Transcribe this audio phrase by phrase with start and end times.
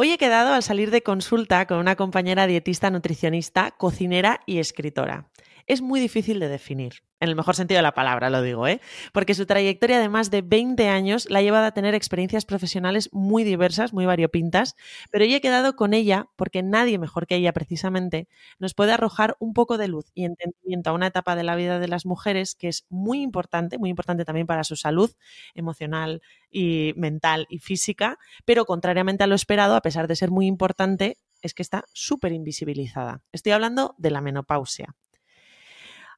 [0.00, 5.26] Hoy he quedado al salir de consulta con una compañera dietista nutricionista, cocinera y escritora.
[5.68, 8.80] Es muy difícil de definir en el mejor sentido de la palabra lo digo, ¿eh?
[9.12, 13.08] porque su trayectoria de más de 20 años la ha llevado a tener experiencias profesionales
[13.12, 14.76] muy diversas, muy variopintas,
[15.10, 18.28] pero yo he quedado con ella porque nadie mejor que ella precisamente
[18.58, 21.78] nos puede arrojar un poco de luz y entendimiento a una etapa de la vida
[21.78, 25.10] de las mujeres que es muy importante, muy importante también para su salud
[25.54, 30.46] emocional y mental y física, pero contrariamente a lo esperado, a pesar de ser muy
[30.46, 33.22] importante, es que está súper invisibilizada.
[33.32, 34.96] Estoy hablando de la menopausia.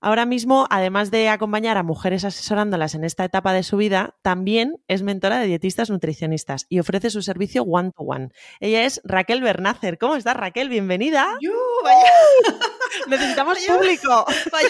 [0.02, 4.82] Ahora mismo, además de acompañar a mujeres asesorándolas en esta etapa de su vida, también
[4.88, 8.30] es mentora de dietistas nutricionistas y ofrece su servicio one to one.
[8.60, 9.98] Ella es Raquel Bernácer.
[9.98, 10.70] ¿Cómo estás, Raquel?
[10.70, 11.36] Bienvenida.
[13.08, 14.24] Necesitamos público.
[14.50, 14.68] Vaya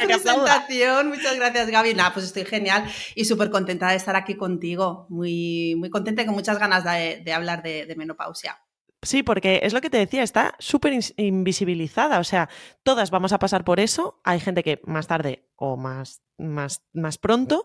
[0.06, 1.08] presentación.
[1.08, 1.92] Muchas gracias, Gaby.
[1.92, 5.06] Nada, pues estoy genial y súper contenta de estar aquí contigo.
[5.10, 8.58] Muy, muy contenta y con muchas ganas de, hablar de menopausia.
[9.04, 12.20] Sí, porque es lo que te decía, está súper invisibilizada.
[12.20, 12.48] O sea,
[12.84, 14.20] todas vamos a pasar por eso.
[14.22, 17.64] Hay gente que más tarde o más, más, más pronto,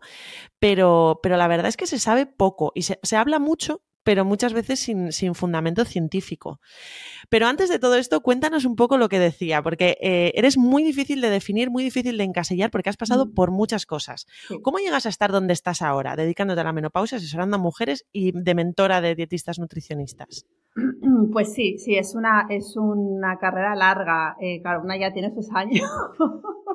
[0.60, 4.24] pero, pero la verdad es que se sabe poco y se, se habla mucho, pero
[4.24, 6.62] muchas veces sin, sin, fundamento científico.
[7.28, 10.82] Pero antes de todo esto, cuéntanos un poco lo que decía, porque eh, eres muy
[10.82, 13.34] difícil de definir, muy difícil de encasillar, porque has pasado mm.
[13.34, 14.26] por muchas cosas.
[14.62, 18.32] ¿Cómo llegas a estar donde estás ahora, dedicándote a la menopausia, asesorando a mujeres y
[18.32, 20.46] de mentora de dietistas nutricionistas?
[21.34, 24.38] Pues sí, sí, es una, es una carrera larga.
[24.40, 25.90] Eh, claro, una ya tiene sus años.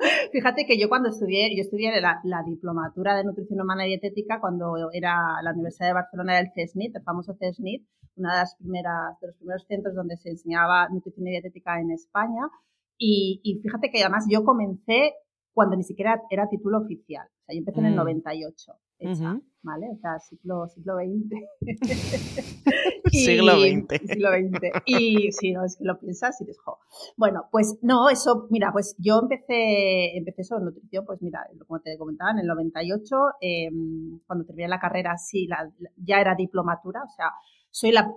[0.32, 4.90] Fíjate que yo cuando estudié, yo estudié la, diplomatura de nutrición humana y dietética cuando
[4.92, 7.86] era la Universidad de Barcelona del CESNIT, el famoso CESNIT,
[8.16, 11.90] una de las primeras, de los primeros centros donde se enseñaba nutrición y dietética en
[11.90, 12.42] España.
[12.98, 15.14] Y, y fíjate que además yo comencé
[15.52, 17.28] cuando ni siquiera era título oficial.
[17.46, 18.72] Sea, yo empecé en el 98.
[18.98, 19.08] Mm.
[19.08, 19.86] Hecha, ¿vale?
[19.92, 21.30] O sea, siglo, siglo XX.
[23.10, 24.10] siglo XX.
[24.10, 24.82] Siglo XX.
[24.86, 26.62] Y si no, es que lo piensas y dices,
[27.16, 31.96] Bueno, pues no, eso, mira, pues yo empecé, empecé eso, nutrición, pues mira, como te
[31.96, 35.48] comentaba, en el 98, em, cuando terminé la carrera, sí,
[35.96, 37.30] ya era diplomatura, o sea,
[37.70, 38.12] soy la,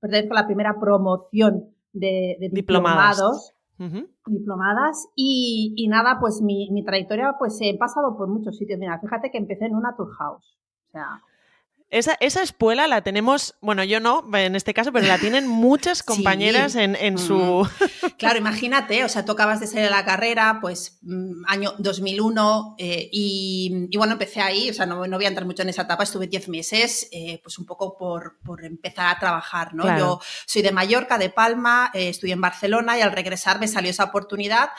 [0.00, 3.54] pertenezco a la primera promoción de, diplomados.
[4.26, 8.78] Diplomadas y, nada, pues mi, mi, trayectoria pues he pasado por muchos sitios.
[8.78, 10.58] Mira, fíjate que empecé en una tour house.
[10.88, 11.22] O sea,
[11.92, 16.02] esa, esa, espuela la tenemos, bueno, yo no en este caso, pero la tienen muchas
[16.02, 17.68] compañeras en, en, su...
[18.18, 22.76] claro, imagínate, o sea, tú acabas de salir de la carrera, pues mm, año 2001,
[22.78, 25.68] eh, y, y, bueno, empecé ahí, o sea, no, no, voy a entrar mucho en
[25.68, 29.84] esa etapa, estuve 10 meses, eh, pues un poco por, por, empezar a trabajar, ¿no?
[29.98, 33.90] Yo soy de Mallorca, de Palma, eh, estudié en Barcelona y al regresar me salió
[33.90, 34.70] esa oportunidad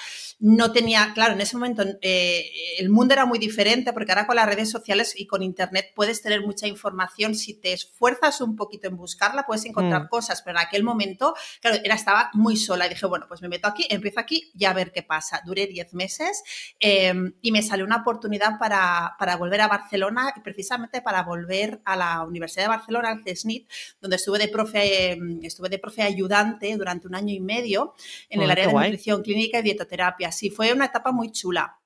[0.46, 4.36] no tenía, claro, en ese momento eh, el mundo era muy diferente porque ahora con
[4.36, 7.03] las redes sociales y con Internet puedes tener mucha información.
[7.36, 10.08] Si te esfuerzas un poquito en buscarla, puedes encontrar mm.
[10.10, 13.50] cosas, pero en aquel momento, claro, era, estaba muy sola y dije, bueno, pues me
[13.50, 15.42] meto aquí, empiezo aquí y a ver qué pasa.
[15.46, 16.44] Duré 10 meses
[16.80, 21.96] em, y me salió una oportunidad para, volver a Barcelona y precisamente para volver a
[21.96, 23.70] la Universidad de Barcelona, al CESNIT,
[24.02, 27.94] donde estuve de profe, em, estuve de profe ayudante durante un año y medio
[28.30, 31.80] en el área de nutrición clínica y dietoterapia sí, fue una etapa muy chula.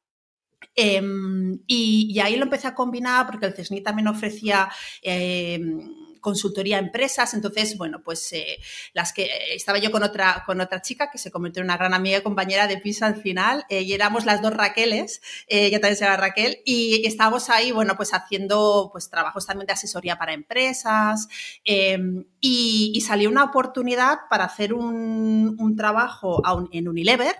[0.79, 4.69] Em, y, ahí lo empecé a combinar porque el CESNI también ofrecía
[5.01, 7.33] em, consultoría a empresas.
[7.33, 8.59] Entonces, bueno, pues eh,
[8.91, 11.77] las que eh, estaba yo con otra, con otra chica que se convirtió en una
[11.77, 15.71] gran amiga y compañera de piso al final, eh, y éramos las dos Raqueles, que
[15.79, 20.17] también se llama Raquel, y estábamos ahí, bueno, pues haciendo pues trabajos también de asesoría
[20.17, 21.29] para empresas,
[21.63, 26.41] em, y, salió una oportunidad para hacer un, trabajo
[26.73, 27.35] en Unilever,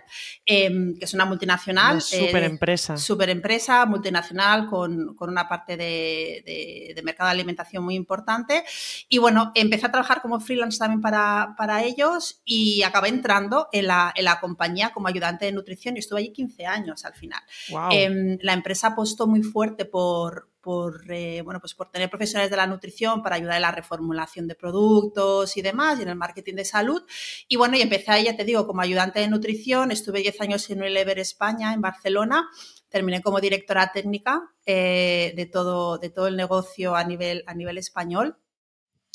[0.46, 2.02] em, que es una multinacional.
[2.02, 2.96] Súper empresa.
[2.96, 8.64] Súper empresa, multinacional, con, una parte de, de mercado de alimentación muy importante.
[9.10, 13.88] Y bueno, empecé a trabajar como freelance también para, para ellos y acabé entrando en
[13.88, 17.42] la, en la, compañía como ayudante de nutrición y estuve allí 15 años al final.
[17.92, 22.58] Em, la empresa apostó muy fuerte por, por, eh, bueno, pues por tener profesionales de
[22.58, 26.56] la nutrición para ayudar en la reformulación de productos y demás, y en el marketing
[26.56, 27.04] de salud.
[27.48, 30.70] Y bueno, y empecé ahí, ya te digo, como ayudante de nutrición, estuve 10 años
[30.70, 32.50] en Unilever España, en Barcelona,
[32.90, 37.78] terminé como directora técnica eh, de, todo, de todo el negocio a nivel, a nivel
[37.78, 38.38] español.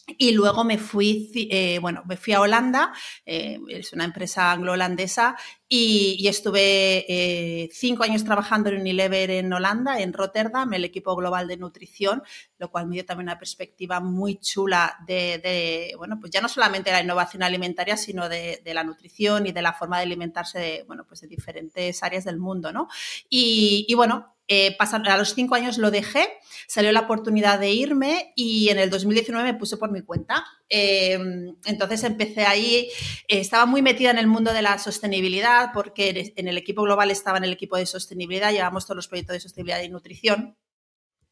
[0.06, 2.93] Y luego me fui, eh, bueno, me fui a Holanda,
[3.25, 5.37] eh, es una empresa anglo-holandesa,
[5.69, 11.46] y, estuve eh, cinco años trabajando en Unilever en Holanda, en Rotterdam, el equipo global
[11.49, 12.22] de nutrición,
[12.58, 16.90] lo cual me dio también una perspectiva muy chula de, bueno, pues ya no solamente
[16.90, 21.06] la innovación alimentaria, sino de, la nutrición y de la forma de alimentarse de, bueno,
[21.06, 22.88] pues de diferentes áreas del mundo, ¿no?
[23.31, 26.28] Y, y bueno, Eh, a los cinco años lo dejé,
[26.66, 30.44] salió la oportunidad de irme y en el 2019 me puse por mi cuenta.
[30.69, 32.90] Em, entonces empecé ahí,
[33.28, 37.38] estaba muy metida en el mundo de la sostenibilidad porque en el equipo global estaba
[37.38, 40.58] en el equipo de sostenibilidad, llevamos todos los proyectos de sostenibilidad y nutrición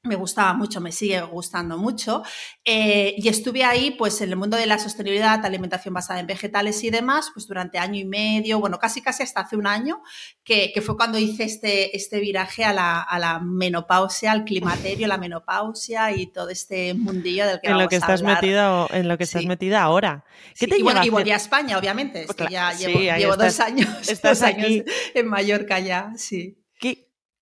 [0.03, 2.23] me gustaba mucho, me sigue gustando mucho.
[2.65, 6.83] Eh, y estuve ahí, pues, en el mundo de la sostenibilidad, alimentación basada en vegetales
[6.85, 10.03] y demás, pues durante año y medio, bueno, casi casi hasta hace un año,
[10.43, 15.19] que, fue cuando hice este, este viraje a la, a la, menopausia, al climaterio, la
[15.19, 19.25] menopausia y todo este mundillo del que en lo que estás metido En lo que
[19.25, 20.25] estás metida ahora.
[20.59, 22.25] ¿Qué te y, bueno, y volví a España, obviamente.
[22.25, 24.83] Pues ya llevo, dos años, estás aquí.
[25.15, 26.60] en Mallorca ya, sí.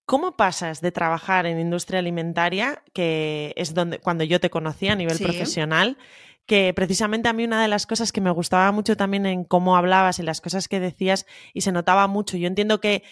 [0.09, 4.97] ¿Cómo pasas de trabajar en industria alimentaria, que es donde cuando yo te conocí a
[4.97, 5.99] nivel profesional,
[6.47, 9.77] que precisamente a mí una de las cosas que me gustaba mucho también en cómo
[9.77, 13.03] hablabas, en las cosas que decías, y se notaba mucho, yo entiendo que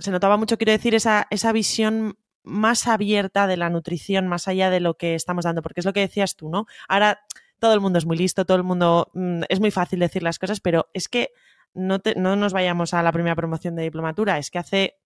[0.00, 4.70] se notaba mucho, quiero decir, esa, esa visión más abierta de la nutrición, más allá
[4.70, 6.66] de lo que estamos dando, porque es lo que decías tú, ¿no?
[6.88, 7.20] Ahora
[7.60, 10.40] todo el mundo es muy listo, todo el mundo mm, es muy fácil decir las
[10.40, 11.30] cosas, pero es que
[11.74, 14.99] no, no nos vayamos a la primera promoción de diplomatura, es que hace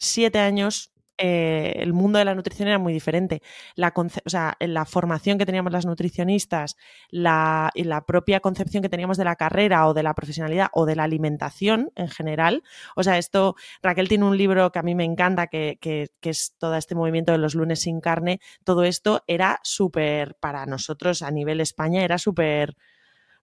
[0.00, 0.90] siete años
[1.22, 3.42] eh, el mundo de la nutrición era muy diferente.
[3.74, 6.76] La, o sea, la formación que teníamos las nutricionistas,
[7.10, 10.86] la, y la propia concepción que teníamos de la carrera o de la profesionalidad o
[10.86, 12.62] de la alimentación en general.
[12.96, 16.30] O sea, esto, Raquel tiene un libro que a mí me encanta, que, que, que
[16.30, 18.40] es todo este movimiento de los lunes sin carne.
[18.64, 22.76] Todo esto era súper, para nosotros a nivel España, era súper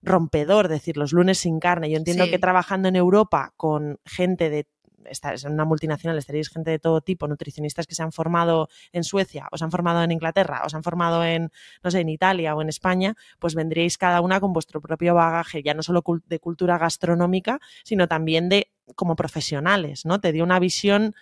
[0.02, 1.92] rompedor decir los lunes sin carne.
[1.92, 4.68] Yo entiendo que trabajando en Europa con gente de
[5.10, 9.48] es una multinacional estaréis gente de todo tipo, nutricionistas que se han formado en Suecia,
[9.52, 11.52] o se han formado en Inglaterra, o se han formado en,
[11.84, 15.64] no sé, en Italia o en España, pues vendríais cada una con vuestro propio bagaje,
[15.64, 20.20] ya no solo de cultura gastronómica, sino también de como profesionales, ¿no?
[20.20, 21.16] Te dio una visión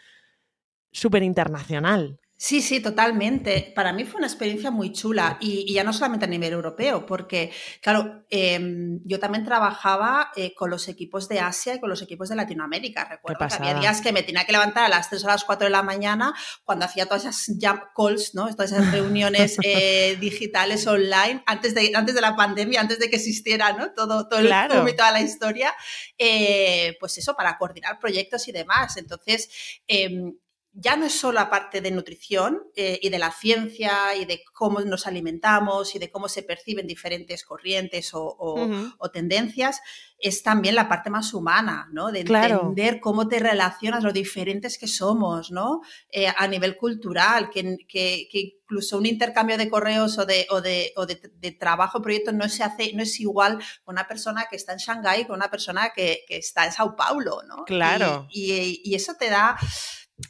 [0.91, 2.19] súper internacional.
[2.37, 3.71] Sí, sí, totalmente.
[3.73, 7.51] Para mí fue una experiencia muy chula y, ya no solamente a nivel europeo, porque,
[7.81, 12.27] claro, em, yo también trabajaba eh, con los equipos de Asia y con los equipos
[12.27, 13.05] de Latinoamérica.
[13.05, 15.45] Recuerdo que había días que me tenía que levantar a las 3 o a las
[15.45, 16.33] 4 de la mañana
[16.65, 18.53] cuando hacía todas esas jump calls, ¿no?
[18.53, 23.15] Todas esas reuniones eh, digitales online antes de, antes de la pandemia, antes de que
[23.15, 23.93] existiera, ¿no?
[23.93, 25.73] Todo, todo el y toda la historia.
[26.17, 28.97] Eh, pues eso, para coordinar proyectos y demás.
[28.97, 29.49] Entonces,
[29.87, 30.33] em,
[30.77, 34.43] ya no es solo la parte de nutrición eh, y de la ciencia y de
[34.53, 39.81] cómo nos alimentamos y de cómo se perciben diferentes corrientes o, tendencias,
[40.17, 42.11] es también la parte más humana, ¿no?
[42.11, 45.81] De entender cómo te relacionas, lo diferentes que somos, ¿no?
[46.09, 50.91] Eh, a nivel cultural, que, que, incluso un intercambio de correos o de, o de,
[50.97, 54.73] o de, trabajo, proyecto, no se hace, no es igual con una persona que está
[54.73, 57.63] en Shanghái con una persona que, está en Sao Paulo, ¿no?
[57.63, 58.27] Claro.
[58.29, 59.55] y eso te da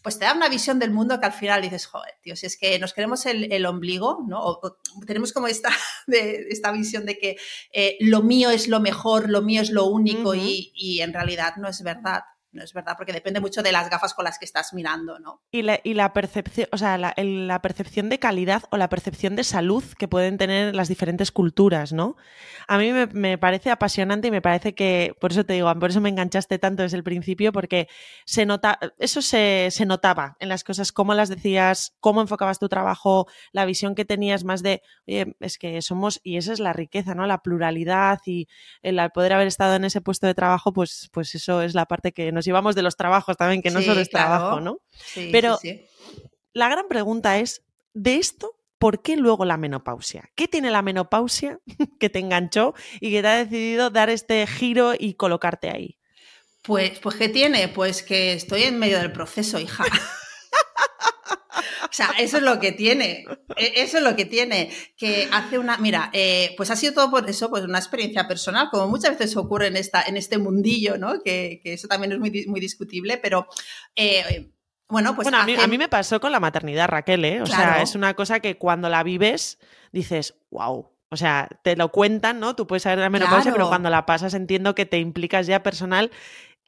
[0.02, 2.58] pues te da una visión del mundo que al final dices, joder, tío, si es
[2.58, 4.42] que nos queremos el, ombligo, ¿no?
[4.42, 5.70] O, tenemos como esta,
[6.08, 7.38] de, esta visión de que
[7.72, 11.56] eh, lo mío es lo mejor, lo mío es lo único y, y en realidad
[11.58, 12.24] no es verdad
[12.56, 15.42] no es verdad, porque depende mucho de las gafas con las que estás mirando, ¿no?
[15.52, 19.36] Y la, y la percepción, o sea, la, la, percepción de calidad o la percepción
[19.36, 22.16] de salud que pueden tener las diferentes culturas, ¿no?
[22.68, 26.02] A mí me, parece apasionante y me parece que, por eso te digo, por eso
[26.02, 27.88] me enganchaste tanto desde el principio, porque
[28.25, 32.69] se nota, eso se, se notaba en las cosas, cómo las decías, cómo enfocabas tu
[32.69, 36.74] trabajo, la visión que tenías más de, oye, es que somos, y esa es la
[36.74, 37.28] riqueza, ¿no?
[37.28, 38.48] La pluralidad y
[38.82, 42.13] el poder haber estado en ese puesto de trabajo, pues, pues eso es la parte
[42.13, 44.80] que nos llevamos de los trabajos también, que no solo es trabajo, ¿no?
[45.32, 45.60] Pero
[46.54, 50.30] la gran pregunta es, de esto, ¿por qué luego la menopausia?
[50.36, 51.60] ¿Qué tiene la menopausia
[52.00, 55.98] que te enganchó y que te ha decidido dar este giro y colocarte ahí?
[56.62, 57.68] Pues, pues ¿qué tiene?
[57.68, 59.86] Pues que estoy en medio del proceso, hija.
[61.83, 63.25] O sea, eso es lo que tiene.
[63.55, 64.69] E, eso es lo que tiene.
[64.97, 65.77] Que hace una.
[65.77, 69.35] Mira, eh, pues ha sido todo por eso, pues una experiencia personal, como muchas veces
[69.38, 71.21] ocurre en, esta, en este mundillo, ¿no?
[71.21, 73.47] Que, eso también es muy, muy discutible, pero.
[73.95, 74.51] Eh,
[74.88, 75.27] bueno, pues.
[75.33, 77.41] a, mí, me pasó con la maternidad, Raquel, ¿eh?
[77.41, 79.57] O sea, es una cosa que cuando la vives
[79.91, 80.91] dices, wow.
[81.09, 82.55] O sea, te lo cuentan, ¿no?
[82.55, 85.63] Tú puedes saber de la menopausia, pero cuando la pasas entiendo que te implicas ya
[85.63, 86.12] personal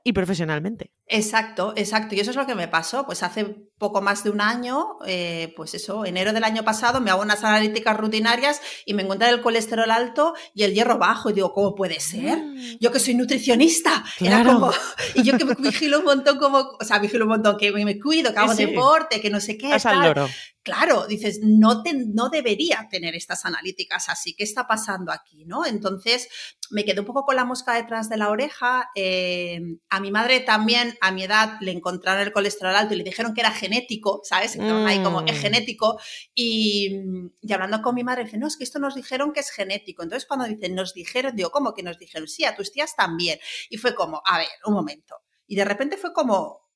[0.03, 0.91] y profesionalmente.
[1.09, 2.15] Exacto, exacto.
[2.15, 3.05] Y eso es lo que me pasó.
[3.05, 3.45] Pues hace
[3.77, 7.43] poco más de un año, eh, pues eso, enero del año pasado, me hago unas
[7.43, 11.29] analíticas rutinarias y me encuentro el colesterol alto y el hierro bajo.
[11.29, 12.39] Y digo, ¿cómo puede ser?
[12.39, 12.77] Mm.
[12.79, 14.03] Yo que soy nutricionista.
[14.19, 14.71] Era como,
[15.13, 17.99] y yo que me vigilo un montón como, o sea, vigilo un montón, que me
[17.99, 19.69] cuido, que hago deporte, que no sé qué.
[19.81, 20.27] Tal
[20.67, 21.81] claro, dices, no,
[22.13, 25.45] no debería tener estas analíticas así, ¿qué está pasando aquí?
[25.45, 25.65] ¿no?
[25.65, 26.27] Entonces
[26.69, 28.89] me quedé un poco con la mosca detrás de la oreja.
[28.93, 33.03] Eh, a mi madre también a mi edad, le encontraron el colesterol alto y le
[33.03, 34.57] dijeron que era genético, ¿sabes?
[34.59, 35.41] ahí como, es mm.
[35.41, 35.99] genético.
[36.33, 37.01] Y,
[37.41, 40.03] y, hablando con mi madre, dice, no, es que esto nos dijeron que es genético.
[40.03, 42.27] Entonces, cuando dicen, nos dijeron, digo, ¿cómo que nos dijeron?
[42.27, 43.39] Sí, a tus tías también.
[43.69, 45.15] Y fue como, a ver, un momento.
[45.47, 46.67] Y de repente fue como,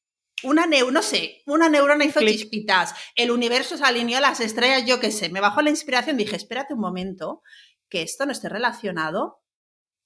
[0.44, 5.00] una neurona, no sé, una neurona hizo chispitas, el universo se alineó las estrellas, yo
[5.00, 7.44] qué sé, me bajó la inspiración, dije, espérate un momento,
[7.90, 9.41] que esto no esté relacionado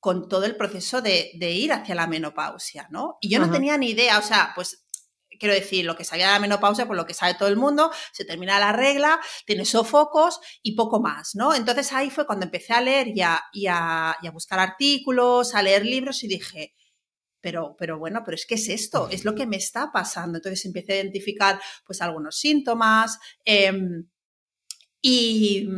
[0.06, 3.18] con todo el proceso de, ir hacia la menopausia, ¿no?
[3.22, 4.86] Y yo no tenía ni idea, o sea, pues
[5.40, 7.90] quiero decir, lo que sabía de la menopausia, por lo que sabe todo el mundo,
[8.14, 11.56] se termina la regla, tiene sofocos y poco más, ¿no?
[11.56, 13.08] Entonces ahí fue cuando empecé a leer
[13.52, 16.76] y a buscar artículos, a leer libros y dije,
[17.42, 20.38] pero, pero bueno, pero es que es esto, es lo que me está pasando.
[20.38, 23.18] Entonces empecé a identificar pues algunos síntomas.
[23.44, 24.08] Em,
[25.08, 25.70] y,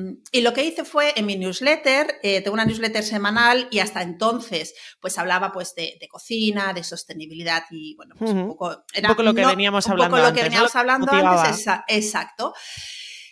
[0.41, 4.73] lo que hice fue en mi newsletter, eh, tengo una newsletter semanal y hasta entonces
[5.01, 9.23] pues hablaba pues de, cocina, de sostenibilidad y bueno, pues un, poco, era, un poco
[9.23, 12.53] lo que veníamos hablando un poco lo que veníamos hablando antes, exacto.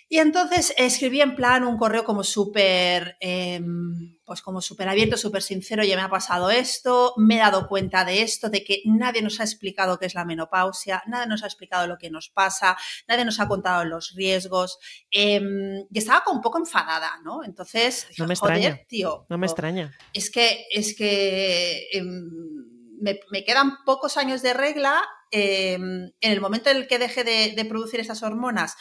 [0.09, 5.41] Y entonces escribí en plan un correo como súper, em, pues como súper abierto, súper
[5.41, 9.21] sincero, ya me ha pasado esto, me he dado cuenta de esto, de que nadie
[9.21, 12.77] nos ha explicado qué es la menopausia, nadie nos ha explicado lo que nos pasa,
[13.07, 14.79] nadie nos ha contado los riesgos,
[15.11, 17.43] em, y estaba como un poco enfadada, ¿no?
[17.43, 19.25] Entonces, no me extraña, tío.
[19.29, 19.95] No me extraña.
[20.13, 22.29] Es que, es que em,
[22.99, 27.99] me, quedan pocos años de regla, en el momento en el que deje de producir
[27.99, 28.77] esas hormonas,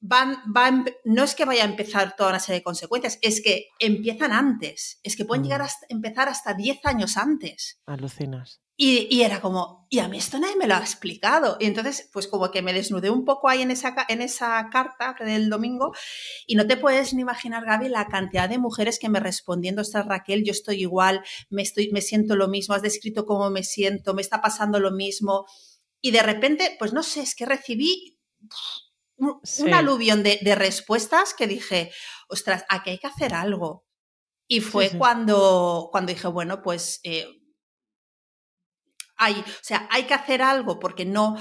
[0.00, 4.32] van, no es que vaya a empezar toda una serie de consecuencias, es que empiezan
[4.32, 5.64] antes, es que pueden llegar mm.
[5.64, 7.80] a empezar hasta 10 años antes.
[7.86, 8.62] Alucinas.
[8.82, 11.58] Y, y, era como, y a mí esto nadie me lo ha explicado.
[11.60, 15.14] Y entonces, pues como que me desnudé un poco ahí en esa, en esa carta
[15.22, 15.92] del domingo
[16.46, 20.02] y no te puedes ni imaginar, Gaby, la cantidad de mujeres que me respondiendo, esta
[20.02, 24.14] Raquel, yo estoy igual, me, estoy, me siento lo mismo, has descrito cómo me siento,
[24.14, 25.44] me está pasando lo mismo.
[26.00, 28.18] Y de repente, pues no sé, es que recibí
[29.20, 31.92] un, aluvión de, respuestas que dije,
[32.28, 33.84] ostras, aquí hay que hacer algo.
[34.48, 37.28] Y fue Cuando, cuando dije, bueno, pues eh,
[39.16, 41.36] hay, o sea, hay que hacer algo porque no,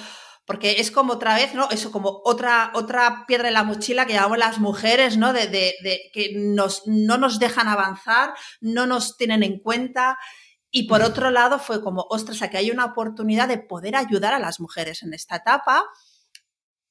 [0.45, 1.69] porque es como otra vez, ¿no?
[1.71, 5.33] Eso como otra, otra piedra en la mochila que llevamos las mujeres, ¿no?
[5.33, 10.19] De, de, de, que nos, no nos dejan avanzar, no nos tienen en cuenta.
[10.69, 14.39] Y por otro lado fue como, ostras, aquí hay una oportunidad de poder ayudar a
[14.39, 15.83] las mujeres en esta etapa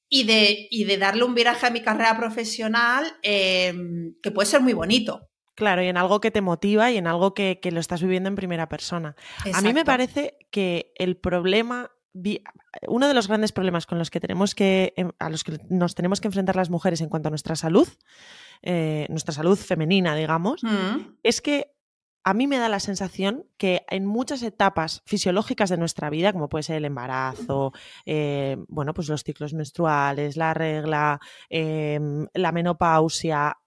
[0.09, 4.61] y de, y de darle un viraje a mi carrera profesional em, que puede ser
[4.61, 5.29] muy bonito.
[5.55, 8.35] Claro, y en algo que te motiva y en algo que, lo estás viviendo en
[8.35, 9.15] primera persona.
[9.53, 11.91] A mí me parece que el problema,
[12.87, 15.95] uno de los grandes problemas con los que tenemos que, em, a los que nos
[15.95, 17.89] tenemos que enfrentar las mujeres en cuanto a nuestra salud,
[18.61, 21.17] eh, nuestra salud femenina, digamos, mm.
[21.23, 21.73] es que
[22.29, 26.47] a mí me da la sensación que en muchas etapas fisiológicas de nuestra vida, como
[26.47, 27.73] puede ser el embarazo,
[28.05, 31.19] eh, bueno, pues los ciclos menstruales, la regla,
[31.49, 33.57] em, la menopausia,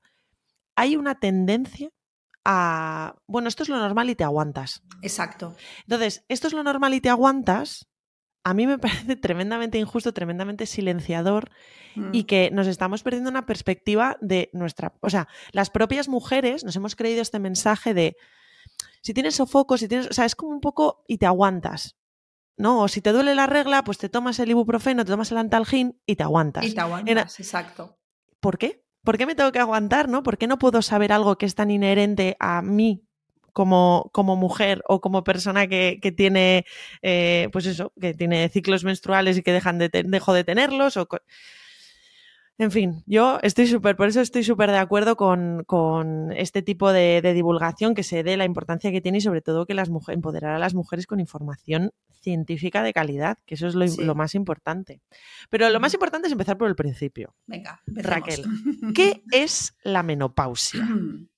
[0.76, 1.90] hay una tendencia
[2.44, 4.84] a, bueno, esto es lo normal y te aguantas.
[5.02, 5.56] Exacto.
[5.80, 7.88] Entonces, esto es lo normal y te aguantas,
[8.44, 8.78] a mí me
[9.08, 11.50] parece tremendamente injusto, tremendamente silenciador
[12.12, 12.26] y mm.
[12.26, 16.94] que nos estamos perdiendo una perspectiva de nuestra, o sea, las propias mujeres nos hemos
[16.94, 18.16] creído este mensaje de
[19.00, 21.96] si tienes sofocos, si tienes, o sea, es como un poco y te aguantas.
[22.56, 22.82] ¿no?
[22.82, 26.00] O si te duele la regla, pues te tomas el ibuprofeno, te tomas el antalgin
[26.06, 26.64] y te aguantas.
[26.64, 27.98] Y te aguantas, exacto.
[28.40, 28.84] ¿Por qué?
[29.04, 30.22] ¿Por qué me tengo que aguantar, no?
[30.22, 33.04] ¿Por qué no puedo saber algo que es tan inherente a mí
[33.52, 36.64] como, como mujer o como persona que, tiene,
[37.02, 40.96] eh, pues eso, que tiene ciclos menstruales y que dejan de dejo de tenerlos?
[40.96, 41.08] O
[42.58, 47.20] en fin, yo estoy súper, por eso estoy súper de acuerdo con, este tipo de,
[47.34, 50.54] divulgación que se dé la importancia que tiene y sobre todo que las mujeres, empoderar
[50.54, 55.00] a las mujeres con información científica de calidad, que eso es lo, más importante.
[55.50, 57.34] Pero lo más importante es empezar por el principio.
[57.46, 58.44] Venga, Raquel,
[58.94, 60.86] ¿qué es la menopausia?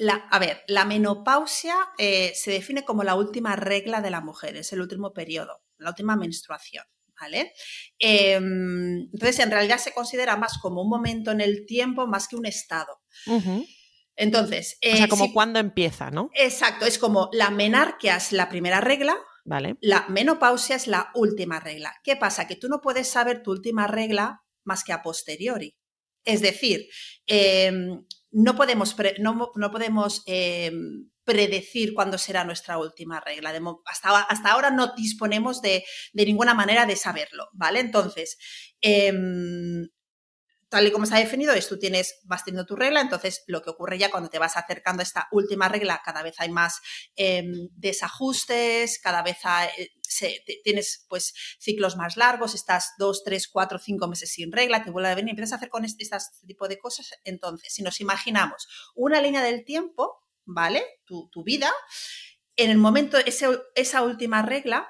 [0.00, 4.54] La, a ver, la menopausia eh, se define como la última regla de la mujer,
[4.54, 6.84] es el último periodo, la última menstruación.
[7.20, 7.52] ¿Vale?
[7.98, 12.36] Em, entonces, en realidad se considera más como un momento en el tiempo más que
[12.36, 13.00] un estado.
[14.16, 14.78] Entonces.
[14.82, 16.30] o sea, eh, como cuando empieza, ¿no?
[16.34, 19.16] Exacto, es como la menarquia es la primera regla.
[19.44, 19.76] Vale.
[19.80, 21.94] La menopausia es la última regla.
[22.04, 22.46] ¿Qué pasa?
[22.46, 25.74] Que tú no puedes saber tu última regla más que a posteriori.
[26.24, 26.86] Es decir,
[27.26, 33.52] em, no podemos, no, no podemos em, predecir cuándo será nuestra última regla.
[33.84, 37.80] hasta, hasta, ahora no disponemos de, ninguna manera de saberlo, ¿vale?
[37.80, 38.38] Entonces,
[38.80, 39.86] em,
[40.70, 43.68] tal y como está definido es tú tienes, vas teniendo tu regla, entonces lo que
[43.68, 46.80] ocurre ya cuando te vas acercando a esta última regla, cada vez hay más
[47.14, 49.36] em, desajustes, cada vez
[50.64, 55.10] tienes pues ciclos más largos, estás dos, tres, cuatro, cinco meses sin regla, te vuelve
[55.10, 56.06] a venir, empiezas a hacer con este,
[56.46, 57.10] tipo de cosas.
[57.24, 60.82] Entonces, si nos imaginamos una línea del tiempo, ¿vale?
[61.04, 61.70] Tu, vida,
[62.56, 64.88] en el momento, esa última regla,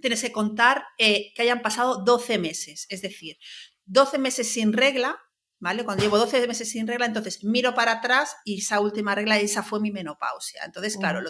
[0.00, 3.36] tienes que contar eh, que hayan pasado 12 meses, es decir,
[3.84, 5.20] 12 meses sin regla,
[5.58, 5.84] ¿vale?
[5.84, 9.62] Cuando llevo 12 meses sin regla, entonces miro para atrás y esa última regla, esa
[9.62, 10.62] fue mi menopausia.
[10.64, 11.20] Entonces, claro,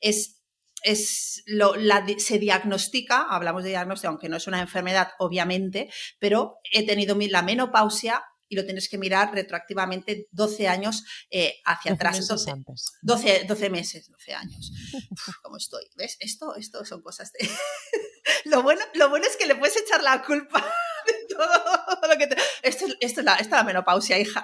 [0.00, 0.42] es,
[0.82, 1.74] es lo,
[2.18, 7.42] se diagnostica, hablamos de diagnóstico, aunque no es una enfermedad, obviamente, pero he tenido la
[7.42, 12.18] menopausia y lo tienes que mirar retroactivamente 12 años eh, hacia atrás.
[12.18, 12.52] Entonces,
[13.00, 14.72] 12, 12, meses, 12 años.
[15.42, 15.84] ¿Cómo estoy?
[15.96, 16.16] ¿Ves?
[16.18, 17.48] Esto, esto son cosas de...
[18.46, 20.60] lo, bueno, lo bueno es que le puedes echar la culpa
[21.06, 22.36] de todo lo que te...
[22.62, 24.42] Esto, esto, es, la, esta es la menopausia, hija.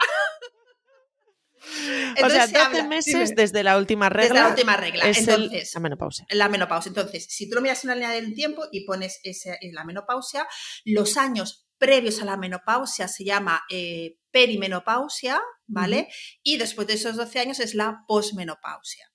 [2.24, 4.34] o sea, 12 meses desde la última regla.
[4.34, 5.04] Desde la última regla.
[5.08, 6.26] Entonces, la menopausia.
[6.30, 6.90] La menopausia.
[6.90, 10.46] Entonces, si tú lo miras en la línea del tiempo y pones ese, la menopausia,
[10.84, 16.08] los años previos a la menopausia se llama eh, perimenopausia, ¿vale?
[16.42, 19.10] Y después de esos 12 años es la posmenopausia.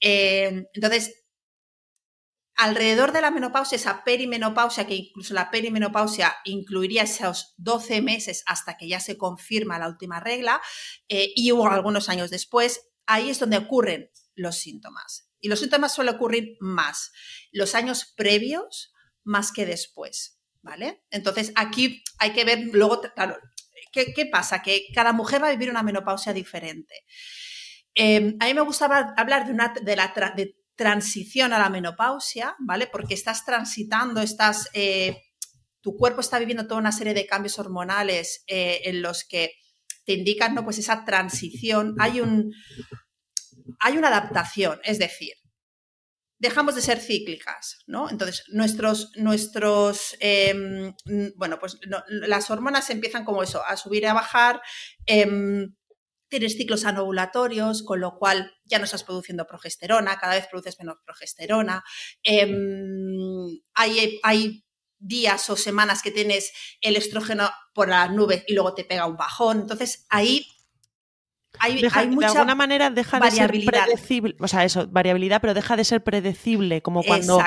[0.00, 1.22] Eh, entonces,
[2.56, 8.76] alrededor de la menopausia, esa perimenopausia, que incluso la perimenopausia incluiría esos 12 meses hasta
[8.76, 10.60] que ya se confirma la última regla,
[11.08, 15.28] eh, y hubo algunos años después, ahí es donde ocurren los síntomas.
[15.40, 17.12] Y los síntomas suelen ocurrir más
[17.50, 18.92] los años previos
[19.24, 21.02] más que después, ¿vale?
[21.10, 23.36] Entonces aquí hay que ver luego, claro,
[23.92, 24.62] ¿qué, pasa?
[24.62, 26.94] Que cada mujer va a vivir una menopausia diferente.
[27.94, 30.14] Eh, a mí me gustaba hablar de, una, de la
[30.76, 32.86] transición a la menopausia, ¿vale?
[32.86, 35.16] Porque estás transitando, estás, eh,
[35.80, 39.52] tu cuerpo está viviendo toda una serie de cambios hormonales eh, en los que
[40.04, 40.64] te indican, ¿no?
[40.64, 42.52] Pues esa transición, hay un,
[43.78, 45.34] hay una adaptación, es decir,
[46.42, 48.10] dejamos de ser cíclicas, ¿no?
[48.10, 50.92] Entonces, nuestros, nuestros em,
[51.36, 54.60] bueno, pues las hormonas empiezan como eso, a subir y a bajar.
[55.06, 55.76] Em,
[56.28, 60.96] tienes ciclos anovulatorios, con lo cual ya no estás produciendo progesterona, cada vez produces menos
[61.04, 61.84] progesterona.
[62.24, 62.50] Em,
[63.74, 64.64] hay, hay
[64.98, 69.16] días o semanas que tienes el estrógeno por la nube y luego te pega un
[69.16, 69.60] bajón.
[69.60, 70.44] Entonces ahí
[71.58, 75.76] hay, mucha de alguna manera deja de ser predecible, o sea, eso, variabilidad, pero deja
[75.76, 77.40] de ser predecible, como cuando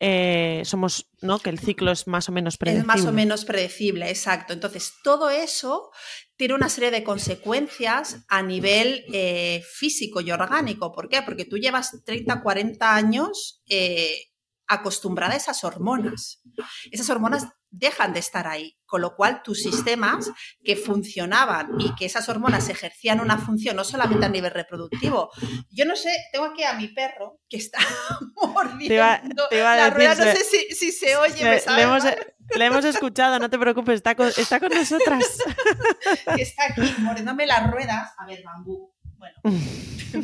[0.00, 1.38] eh, somos, ¿no?
[1.38, 2.80] Que el ciclo es más o menos predecible.
[2.82, 4.52] Es más o menos predecible, exacto.
[4.52, 5.90] Entonces, todo eso
[6.36, 10.92] tiene una serie de consecuencias a nivel eh, físico y orgánico.
[10.92, 11.22] ¿Por qué?
[11.22, 14.32] Porque tú llevas 30, 40 años eh,
[14.66, 16.42] acostumbrada a esas hormonas.
[16.90, 20.30] Esas hormonas dejan de estar ahí, con lo cual tus sistemas
[20.62, 25.30] que funcionaban y que esas hormonas ejercían una función no solamente a nivel reproductivo.
[25.70, 27.78] Yo no sé, tengo aquí a mi perro que está
[28.54, 31.42] mordiendo la rueda, no sé si, se oye.
[31.42, 35.38] Me, le, hemos, le, hemos, escuchado, no te preocupes, está con, está con nosotras.
[36.38, 38.12] está aquí mordiéndome las ruedas.
[38.18, 38.93] A ver, bambú.
[39.42, 39.58] Bueno,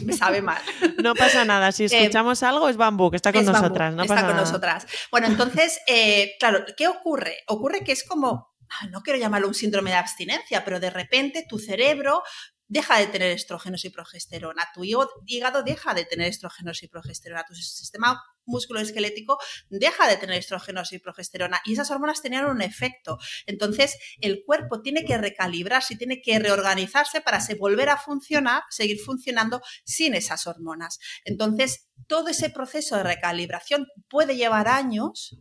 [0.05, 0.61] me sabe mal.
[1.03, 3.95] No pasa nada, si eh, escuchamos algo es Bambú, que está con nosotras.
[3.95, 4.87] no está con nosotras.
[5.11, 7.39] Bueno, entonces, eh, claro, ¿qué ocurre?
[7.47, 8.55] Ocurre que es como,
[8.91, 12.23] no quiero llamarlo un síndrome de abstinencia, pero de repente tu cerebro
[12.71, 17.55] deja de tener estrógenos y progesterona, tu hígado deja de tener estrógenos y progesterona, tu
[17.55, 23.19] sistema musculoesquelético deja de tener estrógenos y progesterona y esas hormonas tenían un efecto.
[23.47, 29.61] Entonces, el cuerpo tiene que recalibrarse, tiene que reorganizarse para volver a funcionar, seguir funcionando
[29.85, 31.01] sin esas hormonas.
[31.25, 35.37] Entonces, todo ese proceso de recalibración puede llevar años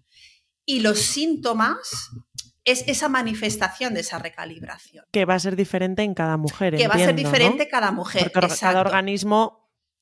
[0.65, 2.09] y los síntomas
[2.65, 5.05] es esa manifestación de esa recalibración.
[5.11, 6.75] Que va a ser diferente en cada mujer.
[6.75, 8.31] Que va a ser diferente cada mujer.
[8.31, 9.59] Porque cada organismo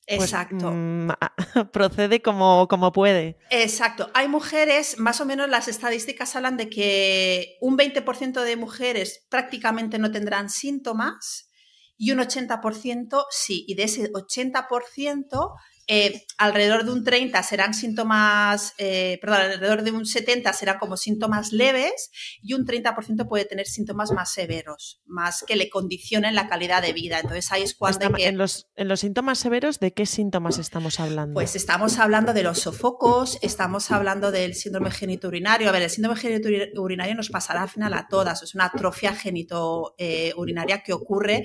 [0.08, 0.72] pues, Exacto.
[0.72, 1.10] Mm,
[1.72, 3.36] procede como, como puede.
[3.50, 4.10] Exacto.
[4.14, 9.98] Hay mujeres, más o menos las estadísticas hablan de que un 20% de mujeres prácticamente
[9.98, 11.50] no tendrán síntomas
[11.98, 13.66] y un 80% sí.
[13.68, 15.54] Y de ese 80%,
[15.90, 20.98] eh, alrededor de un 30 serán síntomas, eh, perdón, alrededor de un 70 serán como
[20.98, 22.10] síntomas leves
[22.42, 26.92] y un 30% puede tener síntomas más severos, más que le condicionen la calidad de
[26.92, 27.20] vida.
[27.20, 28.06] Entonces ahí es cuando...
[28.18, 31.32] en, los, en los síntomas severos, ¿de qué síntomas estamos hablando?
[31.32, 35.70] Pues estamos hablando de los sofocos, estamos hablando del síndrome genitourinario.
[35.70, 40.76] A ver, el síndrome genitourinario nos pasará al final a todas, es una atrofia genitourinaria
[40.76, 41.44] eh, que ocurre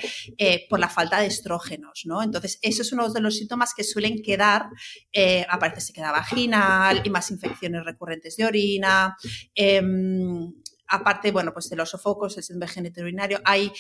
[0.70, 2.22] por la falta de estrógenos, ¿no?
[2.22, 4.70] Entonces, eso es uno de los síntomas que suelen que quedar,
[5.12, 9.16] eh, aparece queda vaginal y más infecciones recurrentes de orina.
[9.54, 10.52] Em,
[10.88, 13.72] aparte, bueno, pues de los sofocos, el síndrome genitourinario, hay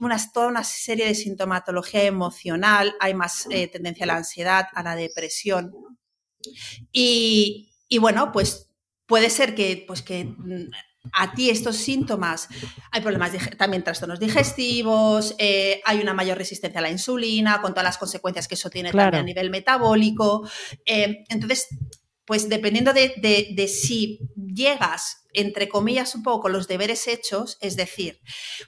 [0.00, 4.82] unas, toda una serie de sintomatología emocional, hay más eh, tendencia a la ansiedad, a
[4.82, 5.72] la depresión.
[6.90, 8.70] Y, y bueno, pues
[9.06, 10.70] puede ser que, pues que mm,
[11.12, 12.48] a ti estos síntomas,
[12.90, 17.84] hay problemas también trastornos digestivos, eh, hay una mayor resistencia a la insulina, con todas
[17.84, 20.48] las consecuencias que eso tiene también a nivel metabólico.
[20.86, 21.68] Eh, entonces,
[22.24, 23.14] pues dependiendo de,
[23.54, 28.20] de, si llegas, entre comillas, un poco con los deberes hechos, es decir,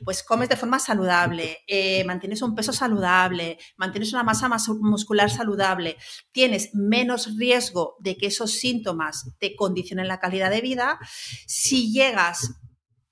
[0.04, 4.48] pues comes de forma saludable, eh, mantienes un peso saludable, mantienes una masa
[4.80, 5.96] muscular saludable,
[6.32, 10.98] tienes menos riesgo de que esos síntomas te condicionen la calidad de vida,
[11.46, 12.54] si llegas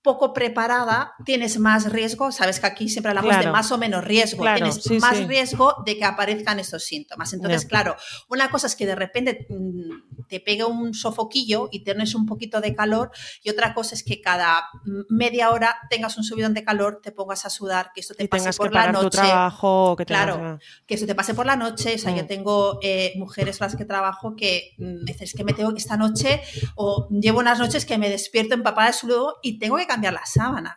[0.03, 4.45] poco preparada, tienes más riesgo, sabes que aquí siempre hablamos de más o menos riesgo,
[4.55, 7.33] tienes más riesgo de que aparezcan estos síntomas.
[7.33, 7.97] Entonces, claro,
[8.29, 12.61] una cosa es que de repente mm, te pegue un sofoquillo y tienes un poquito
[12.61, 13.11] de calor
[13.43, 14.69] y otra cosa es que cada
[15.09, 18.53] media hora tengas un subidón de calor, te pongas a sudar, que esto te pase
[18.53, 19.19] por la noche.
[19.19, 21.95] trabajo, que claro, que eso te pase por la noche.
[21.95, 22.27] O sea, yo mm.
[22.27, 26.43] tengo eh, mujeres con las que trabajo que mm, dices que me tengo esta noche
[26.77, 30.33] o llevo unas noches que me despierto empapada de sudor y tengo que cambiar las
[30.33, 30.77] sábanas.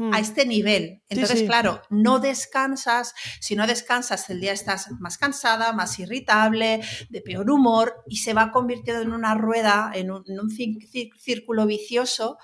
[0.00, 0.14] A hmm.
[0.14, 1.02] este nivel.
[1.08, 7.20] Entonces, claro, no descansas, si no descansas el día estás más cansada, más irritable, de
[7.20, 12.38] peor humor y se va convirtiendo en una rueda, en un, círculo vicioso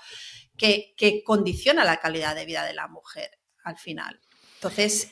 [0.55, 3.31] que, que condiciona la calidad de vida de la mujer
[3.63, 4.19] al final.
[4.55, 5.11] Entonces,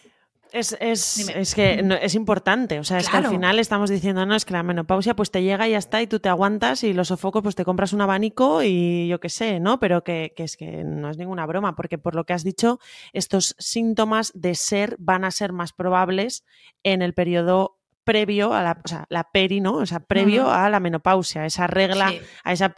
[0.52, 4.46] es, es, que es importante, o sea, es que al final estamos diciendo, no, es
[4.46, 7.10] que la menopausia pues te llega y ya está y tú te aguantas y los
[7.10, 9.80] sofocos pues te compras un abanico y yo qué sé, ¿no?
[9.80, 12.80] Pero que, es que no es ninguna broma, porque por lo que has dicho,
[13.14, 16.46] estos síntomas de ser van a ser más probables
[16.84, 19.76] en el periodo previo a la, o sea, la peri, ¿no?
[19.76, 22.74] O sea, previo a la menopausia, esa regla, a, esa,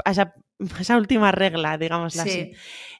[0.79, 2.53] esa, última regla, digamos así.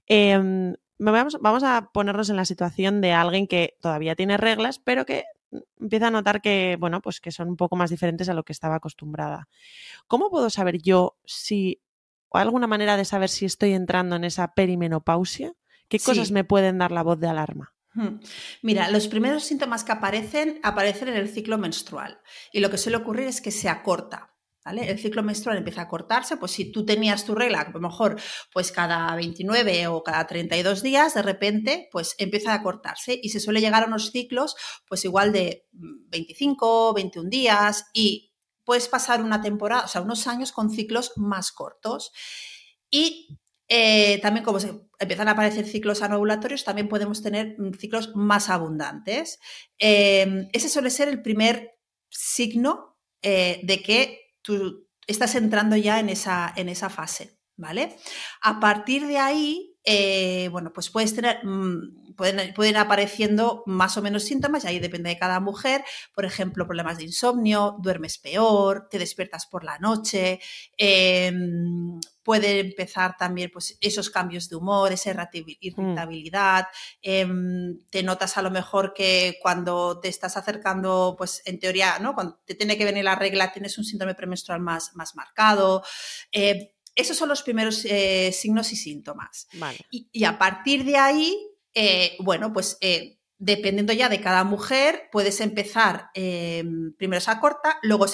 [0.08, 5.26] Em, vamos, a ponernos en la situación de alguien que todavía tiene reglas, pero que
[5.80, 8.54] empieza a notar que, bueno, pues que son un poco más diferentes a lo que
[8.54, 9.48] estaba acostumbrada.
[10.08, 11.82] ¿Cómo puedo saber yo si,
[12.30, 15.54] o alguna manera de saber si estoy entrando en esa perimenopausia?
[15.88, 17.74] ¿Qué cosas me pueden dar la voz de alarma?
[18.62, 22.98] Mira, los primeros síntomas que aparecen aparecen en el ciclo menstrual y lo que suele
[22.98, 24.37] ocurrir es que se acorta.
[24.76, 28.20] El ciclo menstrual empieza a cortarse, pues si tú tenías tu regla, a lo mejor
[28.54, 33.40] pues cada 29 o cada 32 días, de repente pues empieza a cortarse y se
[33.40, 34.56] suele llegar a unos ciclos
[34.88, 38.34] pues igual de 25, 21 días y
[38.66, 42.12] puedes pasar una temporada, o sea, unos años con ciclos más cortos.
[42.90, 48.16] Y eh, también como se empiezan a aparecer ciclos anovulatorios, también podemos tener mm, ciclos
[48.16, 49.40] más abundantes.
[49.80, 51.78] Eh, ese suele ser el primer
[52.10, 57.98] signo eh, de que tú estás entrando ya en esa, en esa fase, ¿vale?
[58.42, 64.02] A partir de ahí, eh, bueno, pues puedes tener, mm, pueden, pueden, apareciendo más o
[64.02, 65.84] menos síntomas, y ahí depende de cada mujer,
[66.16, 70.40] por ejemplo, problemas de insomnio, duermes peor, te despiertas por la noche,
[70.78, 71.32] eh,
[72.28, 75.46] puede empezar también pues, esos cambios de humor, esa mm.
[75.62, 76.68] irritabilidad.
[77.02, 82.14] Em, te notas a lo mejor que cuando te estás acercando, pues en teoría, ¿no?
[82.14, 85.86] Cuando te tiene que venir la regla, tienes un síndrome premenstrual más, más marcado.
[86.34, 89.48] Eh, esos son los primeros eh, signos y síntomas.
[89.90, 91.34] Y, a partir de ahí,
[91.74, 92.78] eh, bueno, pues
[93.40, 98.06] dependiendo ya de cada mujer, puedes empezar em, primero esa corta, luego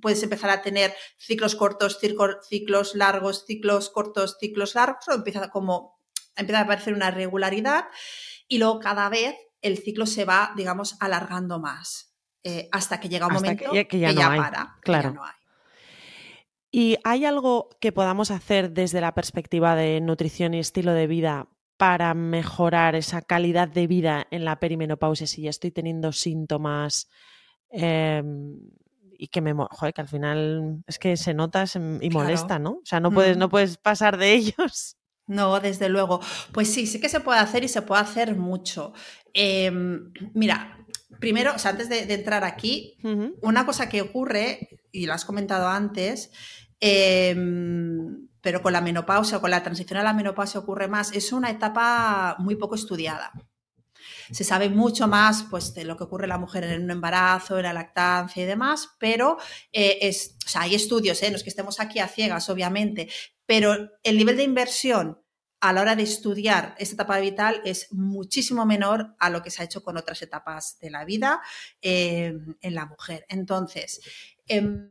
[0.00, 6.00] puedes empezar a tener ciclos cortos, ciclos largos, ciclos cortos, ciclos largos, o empieza como
[6.36, 7.84] empieza a aparecer una regularidad
[8.48, 13.26] y luego cada vez el ciclo se va, digamos, alargando más eh, hasta que llega
[13.26, 15.14] un momento que, ya, no para, claro.
[16.70, 21.48] ¿Y hay algo que podamos hacer desde la perspectiva de nutrición y estilo de vida
[21.82, 27.08] para mejorar esa calidad de vida en la perimenopausia si ya estoy teniendo síntomas
[27.70, 28.56] em,
[29.18, 31.64] y que me joder, que al final es que se nota
[32.00, 32.74] y molesta, ¿no?
[32.74, 33.50] O sea, no puedes, no mm.
[33.50, 34.96] puedes pasar de ellos.
[35.26, 36.20] No, desde luego.
[36.52, 38.92] Pues sí, sí que se puede hacer y se puede hacer mucho.
[39.34, 40.86] Em, mira,
[41.18, 42.96] primero, o sea, antes de, entrar aquí,
[43.40, 46.30] una cosa que ocurre, y lo has comentado antes,
[46.80, 47.34] eh,
[48.42, 51.50] pero con la menopausia o con la transición a la menopausia ocurre más, es una
[51.50, 53.32] etapa muy poco estudiada.
[54.30, 57.56] Se sabe mucho más pues, de lo que ocurre a la mujer en un embarazo,
[57.58, 59.38] en la lactancia y demás, pero
[59.72, 61.32] eh, es, hay estudios, ¿eh?
[61.42, 63.08] que estemos aquí a ciegas, obviamente,
[63.46, 65.22] pero el nivel de inversión
[65.60, 69.62] a la hora de estudiar esta etapa vital es muchísimo menor a lo que se
[69.62, 71.40] ha hecho con otras etapas de la vida
[71.80, 73.24] eh, en la mujer.
[73.28, 74.00] Entonces,
[74.48, 74.90] em,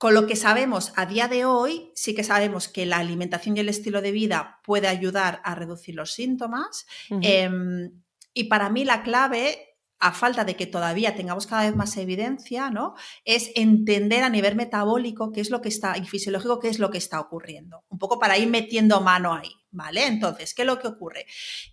[0.00, 3.60] Con lo que sabemos a día de hoy, sí que sabemos que la alimentación y
[3.60, 6.86] el estilo de vida puede ayudar a reducir los síntomas.
[7.20, 7.92] Em,
[8.32, 12.70] y para mí la clave a falta de que todavía tengamos cada vez más evidencia,
[12.70, 12.94] ¿no?
[13.26, 16.90] Es entender a nivel metabólico qué es lo que está, y fisiológico, qué es lo
[16.90, 17.84] que está ocurriendo.
[17.90, 19.52] Un poco para ir metiendo mano ahí.
[19.72, 20.06] ¿Vale?
[20.06, 21.26] Entonces, ¿qué es lo que ocurre?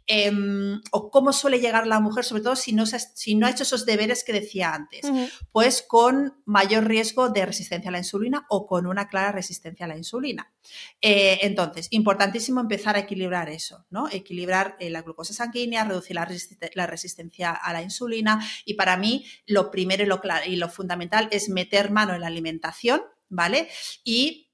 [0.06, 3.64] Em, o cómo suele llegar la mujer, sobre todo si no, si no ha hecho
[3.64, 5.08] esos deberes que decía antes,
[5.52, 9.90] pues con mayor riesgo de resistencia a la insulina o con una clara resistencia a
[9.90, 10.54] la insulina.
[11.02, 14.08] Eh, entonces, importantísimo empezar a equilibrar eso, ¿no?
[14.10, 16.28] Equilibrar eh, la glucosa sanguínea, reducir la,
[16.76, 21.30] la, resistencia a la insulina y para mí lo primero y lo, y lo fundamental
[21.32, 23.70] es meter mano en la alimentación, ¿vale?
[24.04, 24.47] Y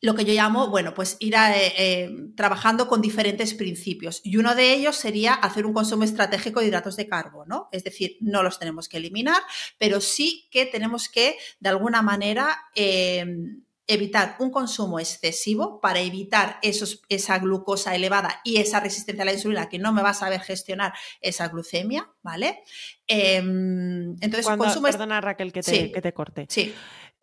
[0.00, 4.20] lo que yo llamo, bueno, pues ir eh, eh, trabajando con diferentes principios.
[4.24, 7.68] Y uno de ellos sería hacer un consumo estratégico de hidratos de carbono.
[7.72, 9.42] Es decir, no los tenemos que eliminar,
[9.78, 16.58] pero sí que tenemos que, de alguna manera, em, evitar un consumo excesivo para evitar
[16.62, 20.14] esos, esa glucosa elevada y esa resistencia a la insulina que no me va a
[20.14, 22.64] saber gestionar esa glucemia, ¿vale?
[23.06, 24.88] Em, entonces, consumo...
[24.88, 26.46] Perdona, Raquel, que te, que te corte.
[26.48, 26.74] Sí.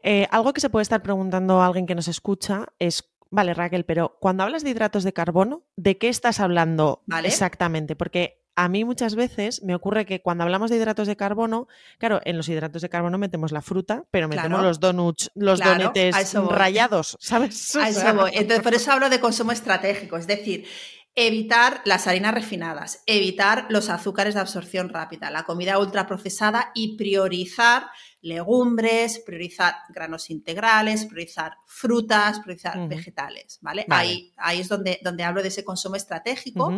[0.04, 3.86] Eh, algo que se puede estar preguntando a alguien que nos escucha es, vale Raquel,
[3.86, 7.96] pero cuando hablas de hidratos de carbono, ¿de qué estás hablando exactamente?
[7.96, 12.22] Porque a mí muchas veces me ocurre que cuando hablamos de hidratos de carbono, claro,
[12.26, 16.16] en los hidratos de carbono metemos la fruta, pero metemos los donuts, los donetes
[16.50, 17.76] rayados, ¿sabes?
[17.76, 18.32] A eso voy.
[18.34, 20.68] Entonces, por eso hablo de consumo estratégico, es decir,
[21.16, 27.88] evitar las harinas refinadas, evitar los azúcares de absorción rápida, la comida ultraprocesada y priorizar
[28.24, 33.86] legumbres, priorizar granos integrales, priorizar frutas, priorizar vegetales, ¿vale?
[33.90, 36.74] Ahí, ahí es donde, donde hablo de ese consumo estratégico.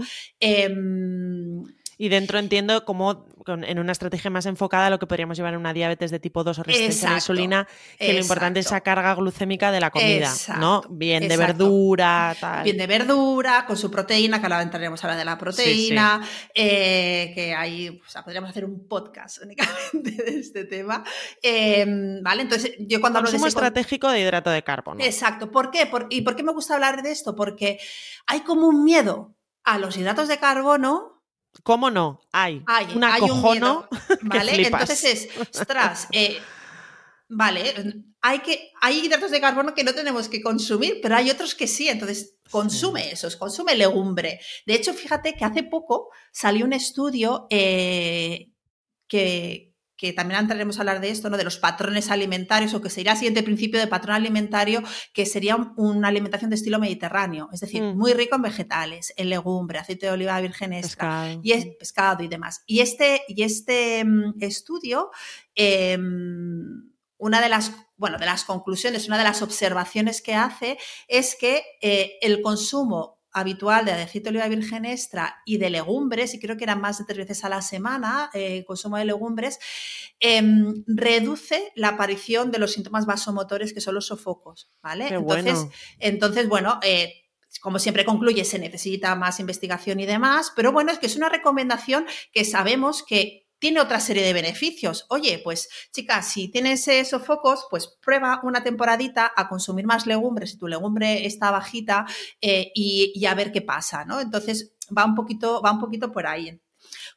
[1.98, 5.74] Y dentro entiendo como en una estrategia más enfocada lo que podríamos llevar en una
[5.74, 9.14] diabetes de tipo 2 o resistencia a la insulina, que lo importante es esa carga
[9.16, 10.84] glucémica de la comida, ¿no?
[10.90, 12.64] Bien de verdura, tal.
[12.64, 16.22] Bien de verdura, con su proteína, que ahora entraremos a hablar de la proteína,
[16.54, 21.04] eh, que ahí podríamos hacer un podcast únicamente de este tema.
[21.42, 22.44] Em, ¿Vale?
[22.44, 25.04] Entonces, yo cuando hablo de ese estratégico de hidrato de carbono.
[25.04, 25.52] Exacto.
[25.52, 25.90] ¿Por qué?
[26.10, 27.36] ¿Y por qué me gusta hablar de esto?
[27.36, 27.80] Porque
[28.26, 31.15] hay como un miedo a los hidratos de carbono
[31.64, 32.22] ¿Cómo no?
[32.32, 32.64] Hay.
[32.68, 33.88] hay un acojono.
[34.22, 34.68] ¿Vale?
[34.68, 36.40] Entonces es, ostras, eh,
[37.30, 37.74] vale,
[38.22, 41.68] hay, que, hay hidratos de carbono que no tenemos que consumir, pero hay otros que
[41.68, 41.88] sí.
[41.88, 44.40] Entonces, consume esos, consume legumbre.
[44.66, 48.52] De hecho, fíjate que hace poco salió un estudio eh,
[49.08, 51.38] que, que también entraremos a hablar de esto, ¿no?
[51.38, 55.56] de los patrones alimentarios, o que sería el siguiente principio de patrón alimentario, que sería
[55.78, 57.98] una alimentación de estilo mediterráneo, es decir, mm.
[57.98, 62.28] muy rico en vegetales, en legumbre, aceite de oliva virgen extra, y es, pescado y
[62.28, 62.64] demás.
[62.66, 65.12] Y este, y este mm, estudio,
[65.56, 70.78] em, una de las, bueno, de las conclusiones, una de las observaciones que hace
[71.08, 76.34] es que eh, el consumo habitual de aceite de oliva virgen extra y de legumbres,
[76.34, 79.04] y creo que eran más de tres veces a la semana, el eh, consumo de
[79.04, 79.60] legumbres,
[80.22, 85.10] em, reduce la aparición de los síntomas vasomotores que son los sofocos, ¿vale?
[85.10, 85.72] entonces, bueno.
[86.00, 87.26] entonces, bueno, eh,
[87.60, 91.28] como siempre concluye, se necesita más investigación y demás, pero bueno, es que es una
[91.28, 95.06] recomendación que sabemos que tiene otra serie de beneficios.
[95.10, 100.52] Oye, pues chicas, si tienes esos focos, pues prueba una temporadita a consumir más legumbres
[100.52, 102.06] si tu legumbre está bajita
[102.42, 104.20] eh, y, a ver qué pasa, ¿no?
[104.20, 106.62] Entonces va un poquito, va un poquito por ahí.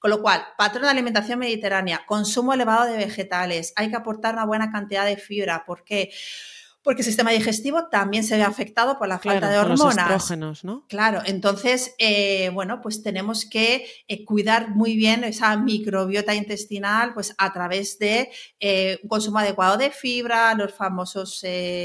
[0.01, 4.47] Con lo cual, patrón de alimentación mediterránea, consumo elevado de vegetales, hay que aportar una
[4.47, 5.65] buena cantidad de fibra.
[5.67, 5.89] ¿Por qué?
[5.89, 6.11] porque
[6.97, 9.97] el sistema digestivo también se ve afectado por la falta de hormonas.
[9.97, 10.85] Los estrógenos, ¿no?
[10.89, 17.35] Claro, entonces, eh, bueno, pues tenemos que eh, cuidar muy bien esa microbiota intestinal, pues
[17.37, 21.45] a través de eh, un consumo adecuado de fibra, los famosos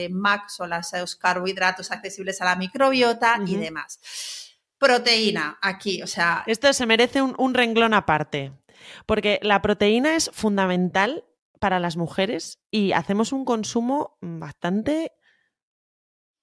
[0.09, 3.99] MACs o los carbohidratos accesibles a la microbiota y demás.
[4.77, 6.43] Proteína, aquí, o sea.
[6.47, 8.51] Esto se merece un renglón aparte.
[9.05, 11.23] Porque la proteína es fundamental
[11.63, 15.13] para las mujeres y hacemos un consumo bastante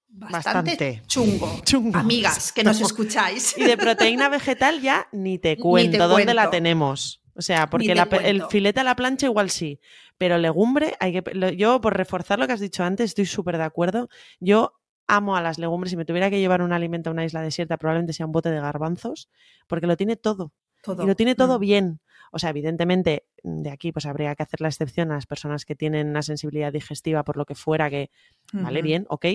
[0.07, 1.61] Bastante, Chungo.
[1.93, 3.55] Amigas, que nos escucháis.
[3.55, 7.21] Y de proteína vegetal ya ni te cuento dónde la tenemos.
[7.35, 9.79] O sea, porque el filete a la plancha igual sí,
[10.17, 11.55] pero legumbre hay que...
[11.55, 14.09] Yo, por reforzar lo que has dicho antes, estoy súper de acuerdo.
[14.39, 14.73] Yo
[15.05, 15.91] amo a las legumbres.
[15.91, 18.49] Si me tuviera que llevar un alimento a una isla desierta, probablemente sea un bote
[18.49, 19.29] de garbanzos,
[19.67, 20.51] porque lo tiene todo.
[20.81, 21.03] Todo.
[21.03, 21.61] Y lo tiene todo mm.
[21.61, 22.01] bien.
[22.31, 25.75] O sea, evidentemente, de aquí pues habría que hacer la excepción a las personas que
[25.75, 28.09] tienen una sensibilidad digestiva por lo que fuera, que
[28.53, 29.25] vale bien, ok,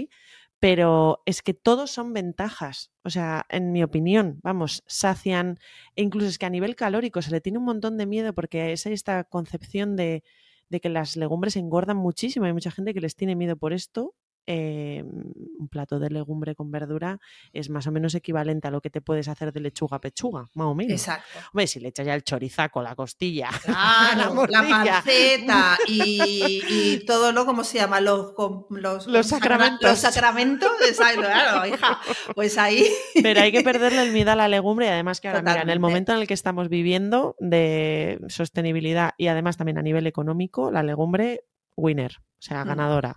[0.59, 2.91] pero es que todos son ventajas.
[3.03, 5.59] O sea, en mi opinión, vamos, sacian,
[5.95, 8.73] e incluso es que a nivel calórico se le tiene un montón de miedo porque
[8.73, 10.23] es esta concepción de
[10.69, 12.47] de que las legumbres engordan muchísimo.
[12.47, 14.15] Hay mucha gente que les tiene miedo por esto
[14.47, 17.19] eh, un plato de legumbre con verdura
[17.53, 20.67] es más o menos equivalente a lo que te puedes hacer de lechuga pechuga, más
[20.67, 20.93] o menos.
[20.93, 21.39] Exacto.
[21.53, 27.45] Hombre, si le echas ya el chorizaco, la costilla, claro, la, panceta y, todo lo,
[27.45, 28.01] ¿cómo se llama?
[28.01, 28.35] Los,
[28.71, 29.91] los, los sacramentos.
[29.91, 32.01] Los sacramentos, exacto, claro, hija.
[32.35, 32.87] Pues ahí.
[33.23, 35.71] Pero hay que perderle el miedo a la legumbre y además que ahora, mira, en
[35.71, 40.71] el momento en el que estamos viviendo de sostenibilidad y además también a nivel económico,
[40.71, 41.45] la legumbre
[41.77, 42.69] winner, o sea, mm.
[42.69, 43.17] ganadora.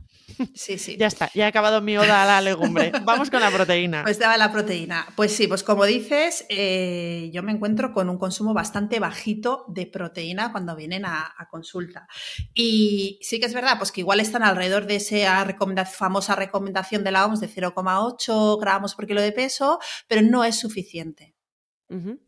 [0.54, 0.96] Sí, sí.
[0.98, 2.92] ya está, ya he acabado mi oda a la legumbre.
[3.04, 4.04] Vamos con la proteína.
[4.04, 5.08] Pues daba la proteína.
[5.16, 9.88] Pues sí, pues como dices, eh, yo me encuentro con un consumo bastante bajito de
[9.88, 12.08] proteína cuando vienen a, consulta.
[12.54, 15.46] Y sí que es verdad, pues que igual están alrededor de esa
[15.86, 20.60] famosa recomendación de la OMS de 0,8 gramos por kilo de peso, pero no es
[20.60, 21.39] suficiente.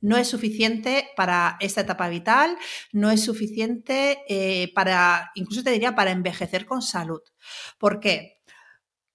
[0.01, 2.57] No es suficiente para esta etapa vital,
[2.91, 7.21] no es suficiente eh, para, incluso te diría, para envejecer con salud.
[7.77, 8.41] ¿Por qué?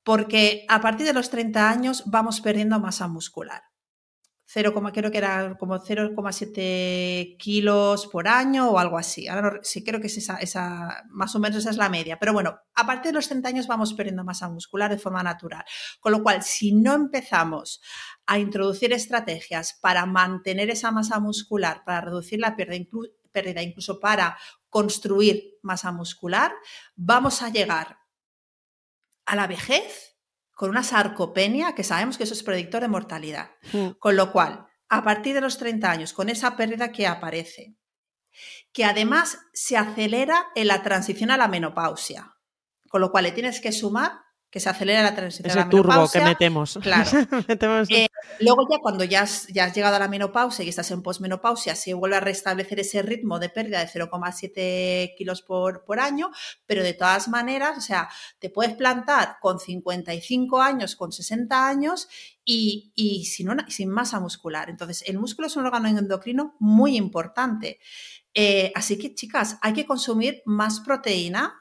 [0.05, 3.63] Porque a partir de los 30 años vamos perdiendo masa muscular.
[4.57, 9.29] 0, creo que era como 0,7 kilos por año o algo así.
[9.29, 12.19] Ahora sí creo que es esa, más o menos esa es la media.
[12.19, 15.62] Pero bueno, a partir de los 30 años vamos perdiendo masa muscular de forma natural.
[16.01, 17.83] Con lo cual, si no empezamos
[18.25, 24.38] a introducir estrategias para mantener esa masa muscular, para reducir la pérdida, incluso para
[24.71, 26.55] construir masa muscular,
[26.95, 27.99] vamos a llegar
[29.27, 30.15] a la vejez
[30.57, 33.51] con una sarcopenia, que sabemos que eso es predictor de mortalidad.
[33.75, 33.88] Mm.
[33.99, 37.77] Con lo cual, a partir de los 30 años, con esa pérdida que aparece,
[38.73, 42.38] que además se acelera en la transición a la menopausia,
[42.88, 44.12] con lo cual le tienes que sumar
[44.57, 46.79] que se acelera la transición Ese a la turbo que metemos.
[46.83, 47.11] Claro.
[47.90, 48.09] Eh,
[48.40, 51.75] luego ya cuando ya has, ya has, llegado a la menopausia y estás en posmenopausia,
[51.75, 56.31] se vuelve a restablecer ese ritmo de pérdida de 0,7 kilos por, por año,
[56.64, 62.09] pero de todas maneras, o sea, te puedes plantar con 55 años, con 60 años
[62.42, 64.71] y, y sin, una, sin masa muscular.
[64.71, 67.79] Entonces, el músculo es un órgano endocrino muy importante.
[68.33, 71.55] Eh, así que, chicas, hay que consumir más proteína,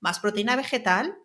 [0.00, 1.16] más proteína vegetal,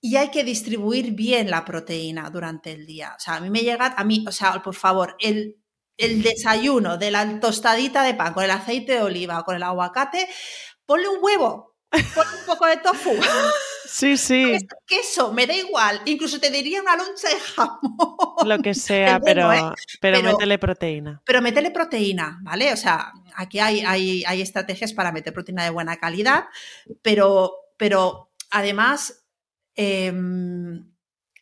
[0.00, 3.14] y hay que distribuir bien la proteína durante el día.
[3.16, 5.56] O sea, a mí me llega, a mí, o sea, por favor, el,
[5.96, 9.62] el desayuno de la tostadita de pan con el aceite de oliva o con el
[9.62, 10.28] aguacate,
[10.86, 13.10] ponle un huevo, ponle un poco de tofu.
[13.90, 14.58] Sí, sí.
[14.86, 16.02] Queso, me da igual.
[16.04, 18.16] Incluso te diría una loncha de jamón.
[18.44, 19.62] Lo que sea, pero, ¿eh?
[19.98, 21.22] pero, métele proteína.
[21.24, 22.70] Pero métele proteína, ¿vale?
[22.70, 26.44] O sea, aquí hay, hay, hay estrategias para meter proteína de buena calidad,
[27.00, 29.17] pero, pero además
[29.80, 30.92] Em,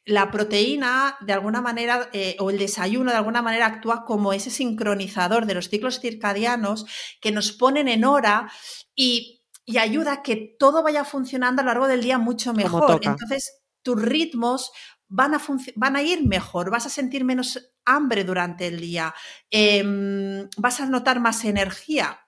[0.05, 4.51] la proteína, de alguna manera, eh, o el desayuno, de alguna manera, actúa como ese
[4.51, 6.85] sincronizador de los ciclos circadianos
[7.21, 8.53] que nos ponen en hora
[8.95, 9.43] y,
[9.81, 13.01] ayuda a que todo vaya funcionando a lo largo del día mucho mejor.
[13.03, 14.71] Entonces, tus ritmos
[15.09, 15.41] van a,
[15.75, 19.13] van a, ir mejor, vas a sentir menos hambre durante el día,
[19.51, 22.26] em, vas a notar más energía.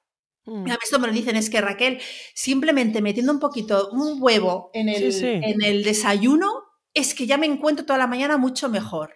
[0.49, 0.71] Mm.
[0.71, 2.01] A esto me lo dicen, es que Raquel,
[2.35, 6.49] simplemente metiendo un poquito, un huevo en el, en el desayuno,
[6.95, 9.15] es que ya me encuentro toda la mañana mucho mejor.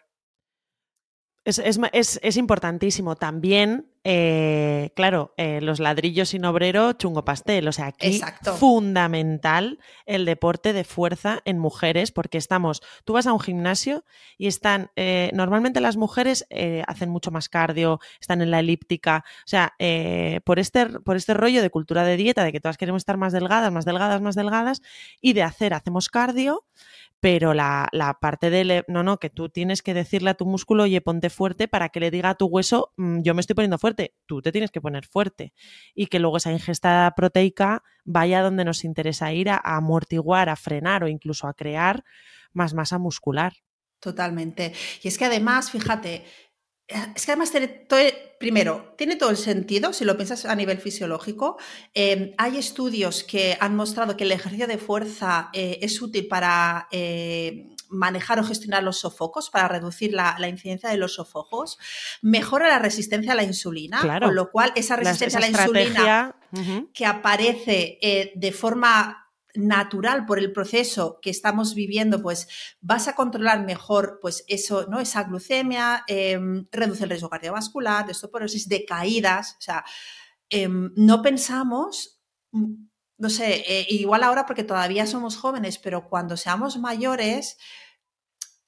[1.44, 1.58] Es,
[2.22, 3.16] es, importantísimo.
[3.16, 7.68] También, eh, claro, eh, los ladrillos sin obrero, chungo pastel.
[7.68, 8.20] O sea, aquí
[8.58, 14.04] fundamental el deporte de fuerza en mujeres, porque estamos, tú vas a un gimnasio
[14.38, 16.46] y están, eh, normalmente las mujeres
[16.86, 19.24] hacen mucho más cardio, están en la elíptica.
[19.44, 19.74] O sea,
[20.44, 23.32] por, este, por este rollo de cultura de dieta, de que todas queremos estar más
[23.32, 24.82] delgadas, más delgadas, más delgadas,
[25.20, 26.64] y de hacer, hacemos cardio
[27.22, 31.00] pero la, parte de, no, no, que tú tienes que decirle a tu músculo, oye,
[31.00, 33.91] ponte fuerte para que le diga a tu hueso, mm, yo me estoy poniendo fuerte,
[34.26, 35.52] tú te tienes que poner fuerte.
[35.94, 41.04] Y que luego esa ingesta proteica vaya donde nos interesa ir a, amortiguar, a frenar
[41.04, 42.04] o incluso a crear
[42.52, 43.54] más masa muscular.
[44.00, 44.72] Totalmente.
[45.02, 46.24] Y es que además, fíjate,
[46.88, 47.52] es que además,
[48.38, 51.56] primero, tiene todo el sentido si lo piensas a nivel fisiológico.
[51.94, 56.88] Em, hay estudios que han mostrado que el ejercicio de fuerza eh, es útil para
[56.90, 61.78] eh, manejar o gestionar los sofocos, para reducir la, incidencia de los sofocos.
[62.22, 66.36] Mejora la resistencia a la insulina, con lo cual esa resistencia a la insulina
[66.92, 69.22] que aparece eh, de forma
[69.54, 72.48] natural por el proceso que estamos viviendo, pues
[72.80, 75.00] vas a controlar mejor pues eso, ¿no?
[75.00, 79.56] Esa glucemia, em, reduce el riesgo cardiovascular, de osteoporosis, de caídas.
[79.58, 79.84] O sea,
[80.48, 82.20] em, no pensamos,
[82.52, 82.74] mm,
[83.18, 87.58] no sé, eh, igual ahora porque todavía somos jóvenes, pero cuando seamos mayores,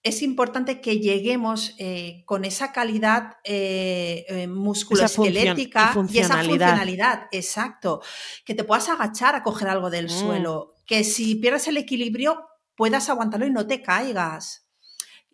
[0.04, 8.02] es importante que lleguemos eh, con esa calidad eh, eh, musculoesquelética y, esa funcionalidad, exacto,
[8.44, 10.10] que te puedas agachar a coger algo del mm.
[10.10, 12.46] suelo, que si pierdes el equilibrio
[12.76, 14.68] puedas aguantarlo y no te caigas.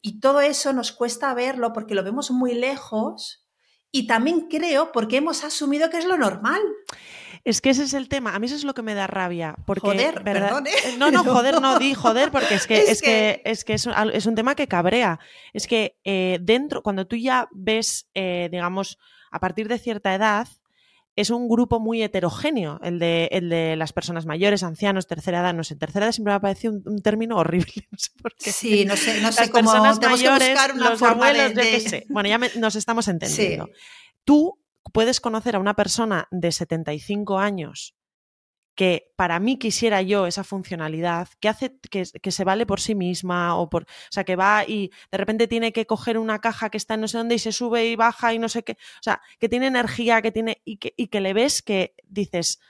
[0.03, 3.45] Y todo eso nos cuesta verlo porque lo vemos muy lejos
[3.91, 6.61] y también creo porque hemos asumido que es lo normal.
[7.45, 8.34] Es que ese es el tema.
[8.34, 9.57] A mí eso es lo que me da rabia.
[9.66, 10.97] Porque, joder, perdón, ¿eh?
[10.99, 14.34] No, no, joder, no di joder, porque es que es, que, es, que es, un,
[14.34, 15.18] tema que cabrea.
[15.53, 18.99] Es que eh, dentro, cuando tú ya ves, eh, digamos,
[19.30, 20.49] a partir de cierta edad,
[21.16, 25.55] es un grupo muy heterogéneo, el de, el de las personas mayores, ancianos, tercera edad.
[25.55, 27.72] No sé, tercera edad siempre me ha parecido un, término horrible.
[27.91, 28.53] No sé por qué.
[28.53, 32.07] Sí, no sé, no sé las cómo personas mayores, los abuelos, de, qué sé.
[32.09, 33.68] Bueno, ya nos estamos entendiendo.
[34.24, 34.60] Tú
[34.93, 37.95] puedes conocer a una persona de 75 años
[38.74, 43.57] que para mí quisiera yo esa funcionalidad, que hace que, se vale por sí misma
[43.57, 46.78] o por, o sea, que va y de repente tiene que coger una caja que
[46.78, 49.03] está en no sé dónde y se sube y baja y no sé qué, o
[49.03, 52.61] sea, que tiene energía, que tiene y que, le ves que dices,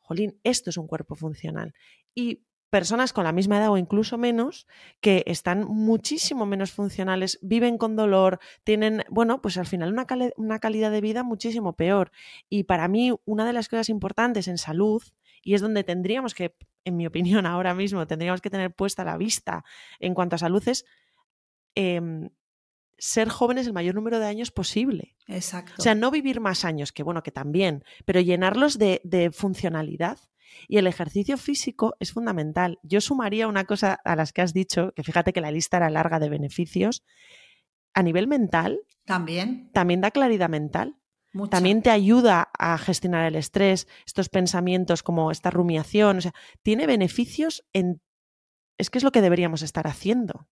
[0.00, 1.74] jolín, esto es un cuerpo funcional.
[2.14, 2.45] Y
[2.76, 4.66] personas con la misma edad o incluso menos
[5.00, 10.06] que están muchísimo menos funcionales, viven con dolor, tienen, bueno, pues al final una,
[10.36, 12.12] una, calidad de vida muchísimo peor.
[12.50, 15.02] Y para mí una de las cosas importantes en salud,
[15.42, 16.54] y es donde tendríamos que,
[16.84, 19.64] en mi opinión ahora mismo, tendríamos que tener puesta la vista
[19.98, 20.84] en cuanto a salud es...
[21.74, 22.28] Em,
[22.98, 25.16] ser jóvenes el mayor número de años posible.
[25.28, 25.74] Exacto.
[25.78, 30.18] O sea, no vivir más años, que bueno, que también, pero llenarlos de, de funcionalidad
[30.68, 32.78] y el ejercicio físico es fundamental.
[32.82, 35.90] Yo sumaría una cosa a las que has dicho, que fíjate que la lista era
[35.90, 37.04] larga de beneficios.
[37.94, 38.80] A nivel mental.
[39.04, 39.70] También.
[39.72, 40.96] También da claridad mental.
[41.50, 46.18] También te ayuda a gestionar el estrés, estos pensamientos como esta rumiación.
[46.18, 46.32] O sea,
[46.62, 48.00] tiene beneficios en.
[48.78, 50.48] Es que es lo que deberíamos estar haciendo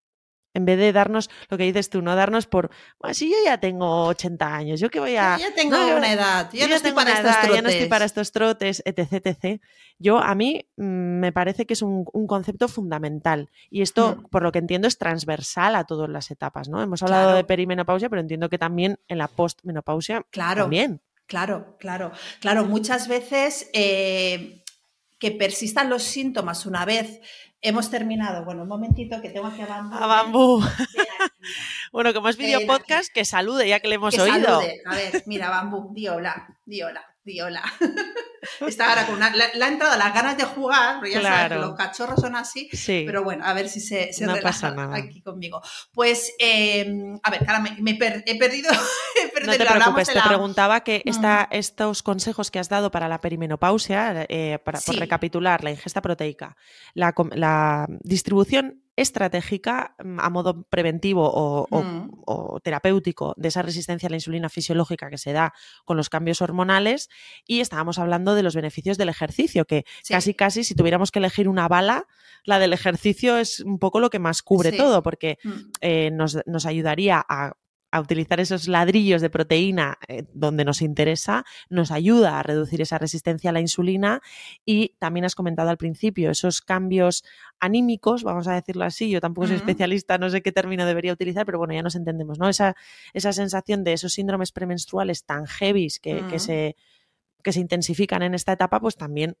[0.55, 3.59] en vez de darnos lo que dices tú, no darnos por, bueno, si yo ya
[3.59, 5.37] tengo 80 años, yo que voy a...
[5.37, 7.55] Yo ya tengo una edad, yo, no, estoy para estos trotes.
[7.55, 9.61] Ya no estoy para estos trotes, etc, etc.
[9.99, 14.29] Yo, a mí mm, me parece que es un, concepto fundamental y esto, mm.
[14.29, 16.81] por lo que entiendo, es transversal a todas las etapas, ¿no?
[16.81, 21.01] Hemos hablado de perimenopausia, pero entiendo que también en la postmenopausia claro, también.
[21.27, 22.65] Claro, claro, claro.
[22.65, 24.63] Muchas veces eh,
[25.19, 27.19] que persistan los síntomas una vez
[27.61, 28.45] Hemos terminado.
[28.45, 29.95] Bueno, un momentito que tengo aquí a Bambú.
[29.95, 30.63] A Bambú.
[31.91, 34.61] bueno, como es video podcast, que salude ya que le hemos que oído.
[34.61, 34.81] Salude.
[34.85, 37.63] A ver, mira, Bambú, di hola, di hola, di hola.
[38.67, 41.75] Está ahora con una, ha entrado las ganas de jugar, porque ya sabes que los
[41.75, 43.03] cachorros son así, sí.
[43.05, 45.61] pero bueno, a ver si se, se no aquí conmigo.
[45.93, 48.71] Pues, eh, a ver, ahora me, me per, he perdido,
[49.23, 53.07] he perdido No te preocupes, te preguntaba que esta, estos consejos que has dado para
[53.07, 54.91] la perimenopausia, eh, para, sí.
[54.91, 56.55] por recapitular, la ingesta proteica,
[56.93, 62.23] la, la distribución estratégica mm, a modo preventivo mm.
[62.25, 66.41] o, terapéutico de esa resistencia a la insulina fisiológica que se da con los cambios
[66.41, 67.09] hormonales
[67.45, 71.47] y estábamos hablando de los beneficios del ejercicio, que casi casi si tuviéramos que elegir
[71.49, 72.07] una bala,
[72.43, 75.51] la del ejercicio es un poco lo que más cubre todo, porque mm.
[75.81, 77.53] eh, nos, nos ayudaría a
[77.91, 82.97] a utilizar esos ladrillos de proteína eh, donde nos interesa, nos ayuda a reducir esa
[82.97, 84.21] resistencia a la insulina
[84.65, 87.23] y también has comentado al principio esos cambios
[87.59, 91.45] anímicos, vamos a decirlo así, yo tampoco soy especialista, no sé qué término debería utilizar,
[91.45, 92.49] pero bueno, ya nos entendemos, ¿no?
[92.49, 92.75] Esa,
[93.13, 96.75] esa sensación de esos síndromes premenstruales tan heavy que, se,
[97.43, 99.37] que se intensifican en esta etapa, pues también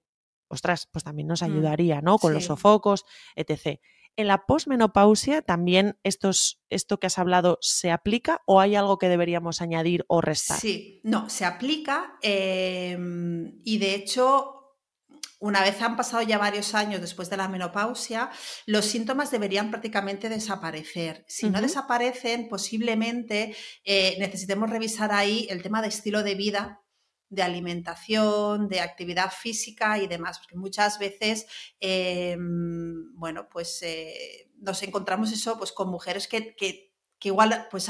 [0.47, 2.17] ostras, pues también nos mm, ayudaría, ¿no?
[2.17, 3.79] Con los sofocos, etc.
[4.17, 9.09] ¿En la posmenopausia también estos, esto que has hablado se aplica o hay algo que
[9.09, 10.59] deberíamos añadir o restar?
[10.59, 14.55] Sí, no, se aplica em, y de hecho
[15.39, 18.31] una vez han pasado ya varios años después de la menopausia,
[18.65, 21.25] los síntomas deberían prácticamente desaparecer.
[21.27, 26.84] Si no desaparecen, posiblemente eh, necesitemos revisar ahí el tema de estilo de vida
[27.35, 31.45] de alimentación, de actividad física y demás, porque muchas veces,
[31.79, 36.55] em, bueno, pues eh, nos encontramos eso pues con mujeres que,
[37.21, 37.89] igual pues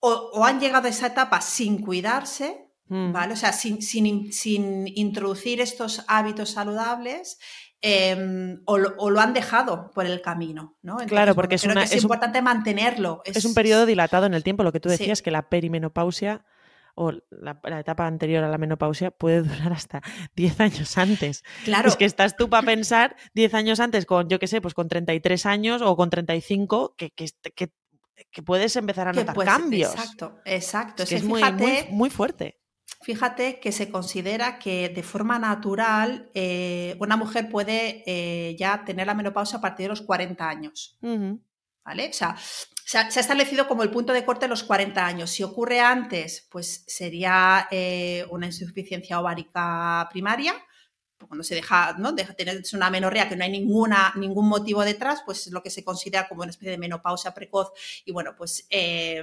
[0.00, 3.12] o, han llegado a esa etapa sin cuidarse, mm.
[3.12, 3.34] ¿vale?
[3.34, 7.38] O sea, sin, sin, introducir estos hábitos saludables
[7.80, 10.96] em, o, lo, han dejado por el camino, ¿no?
[11.06, 13.20] claro, porque es, es, importante mantenerlo.
[13.24, 16.44] Es, un periodo dilatado en el tiempo, lo que tú decías, que la perimenopausia
[16.98, 20.02] o la, etapa anterior a la menopausia puede durar hasta
[20.34, 21.44] 10 años antes.
[21.64, 21.88] Claro.
[21.88, 24.88] Es que estás tú para pensar 10 años antes con, yo qué sé, pues con
[24.88, 27.72] 33 años o con 35, que, que, que,
[28.30, 29.92] que puedes empezar a notar cambios.
[29.92, 31.04] Exacto, exacto.
[31.04, 31.40] Es, muy,
[31.90, 32.58] muy, fuerte.
[33.02, 39.06] Fíjate que se considera que de forma natural eh, una mujer puede eh, ya tener
[39.06, 40.98] la menopausia a partir de los 40 años.
[41.88, 42.10] ¿vale?
[42.10, 42.36] O sea,
[42.88, 45.28] se ha, establecido como el punto de corte los 40 años.
[45.28, 50.54] Si ocurre antes, pues sería eh, una insuficiencia ovárica primaria.
[51.18, 52.12] Cuando se deja, ¿no?
[52.12, 55.68] Deja tener una menorrea que no hay ninguna, ningún motivo detrás, pues es lo que
[55.68, 57.72] se considera como una especie de menopausia precoz.
[58.06, 59.22] Y bueno, pues eh,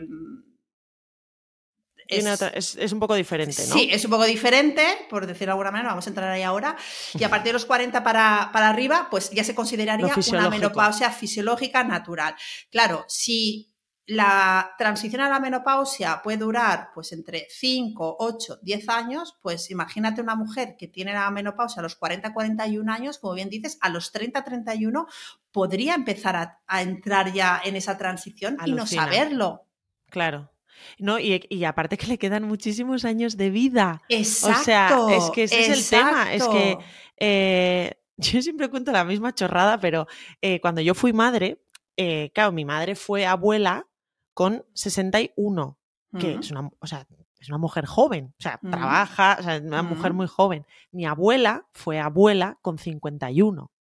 [2.07, 3.75] es, un poco diferente, ¿no?
[3.75, 6.75] Sí, es un poco diferente, por decirlo de alguna manera, vamos a entrar ahí ahora.
[7.13, 11.09] Y a partir de los 40 para, para arriba, pues ya se consideraría una menopausia
[11.11, 12.35] fisiológica natural.
[12.69, 13.71] Claro, si
[14.07, 20.21] la transición a la menopausia puede durar pues entre 5, 8, 10 años, pues imagínate
[20.21, 23.89] una mujer que tiene la menopausia a los 40, 41 años, como bien dices, a
[23.89, 25.07] los 30, 31
[25.51, 29.65] podría empezar a, entrar ya en esa transición y no saberlo.
[30.09, 30.51] Claro.
[30.99, 34.01] No, y, aparte que le quedan muchísimos años de vida.
[34.09, 35.05] Exacto.
[35.05, 36.33] O sea, es que ese es el tema.
[36.33, 36.77] Es que
[37.17, 40.07] eh, yo siempre cuento la misma chorrada, pero
[40.41, 41.61] eh, cuando yo fui madre,
[41.97, 43.87] eh, claro, mi madre fue abuela
[44.33, 45.77] con 61,
[46.19, 47.07] que es una, o sea,
[47.39, 50.65] es una mujer joven, o sea, trabaja, o sea, una mujer muy joven.
[50.91, 53.71] Mi abuela fue abuela con 51.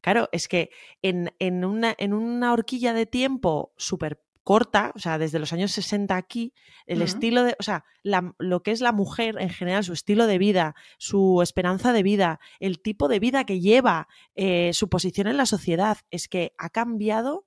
[0.00, 0.70] Claro, es que
[1.00, 5.72] en, en, una, en una horquilla de tiempo súper corta, o sea, desde los años
[5.72, 6.52] 60 aquí,
[6.86, 10.38] el estilo de, o sea, lo que es la mujer en general, su estilo de
[10.38, 15.36] vida, su esperanza de vida, el tipo de vida que lleva, eh, su posición en
[15.36, 17.46] la sociedad, es que ha cambiado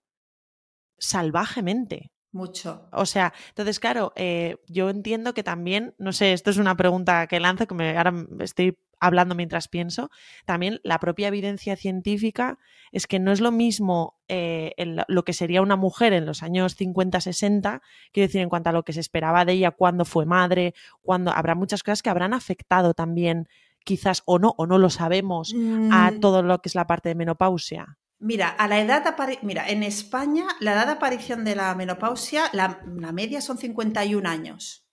[0.98, 2.12] salvajemente.
[2.36, 2.90] Mucho.
[2.92, 7.28] O sea, entonces, claro, eh, yo entiendo que también, no sé, esto es una pregunta
[7.28, 10.12] que lanzo, que me, ahora estoy hablando mientras pienso,
[10.44, 12.60] también la propia evidencia científica
[12.92, 14.74] es que no es lo mismo eh,
[15.08, 17.80] lo que sería una mujer en los años 50-60,
[18.12, 21.32] quiero decir, en cuanto a lo que se esperaba de ella cuando fue madre, cuando
[21.32, 23.48] habrá muchas cosas que habrán afectado también,
[23.86, 25.54] quizás o no, o no lo sabemos,
[25.90, 26.20] a mm.
[26.20, 27.98] todo lo que es la parte de menopausia.
[28.26, 32.82] Mira, a la edad mira, en España la edad de aparición de la menopausia, la,
[32.98, 34.90] la media son 51 años.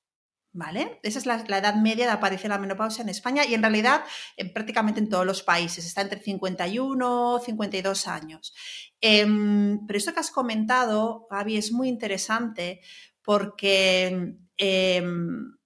[0.52, 1.00] ¿Vale?
[1.02, 4.04] Esa es la, edad media de aparición de la menopausia en España y en realidad
[4.52, 5.86] prácticamente en todos los países.
[5.86, 8.54] Está entre 51 y 52 años.
[9.00, 12.82] Em, pero esto que has comentado, Gaby, es muy interesante
[13.22, 15.56] porque em,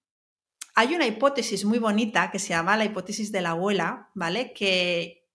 [0.76, 4.52] hay una hipótesis muy bonita que se llama la hipótesis de la abuela, ¿vale?
[4.52, 5.25] Que,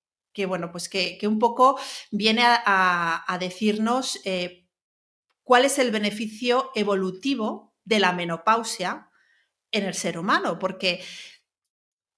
[0.48, 1.80] bueno, pues que, un poco
[2.12, 4.68] viene a, decirnos eh,
[5.44, 9.10] cuál es el beneficio evolutivo de la menopausia
[9.72, 11.04] en el ser humano, porque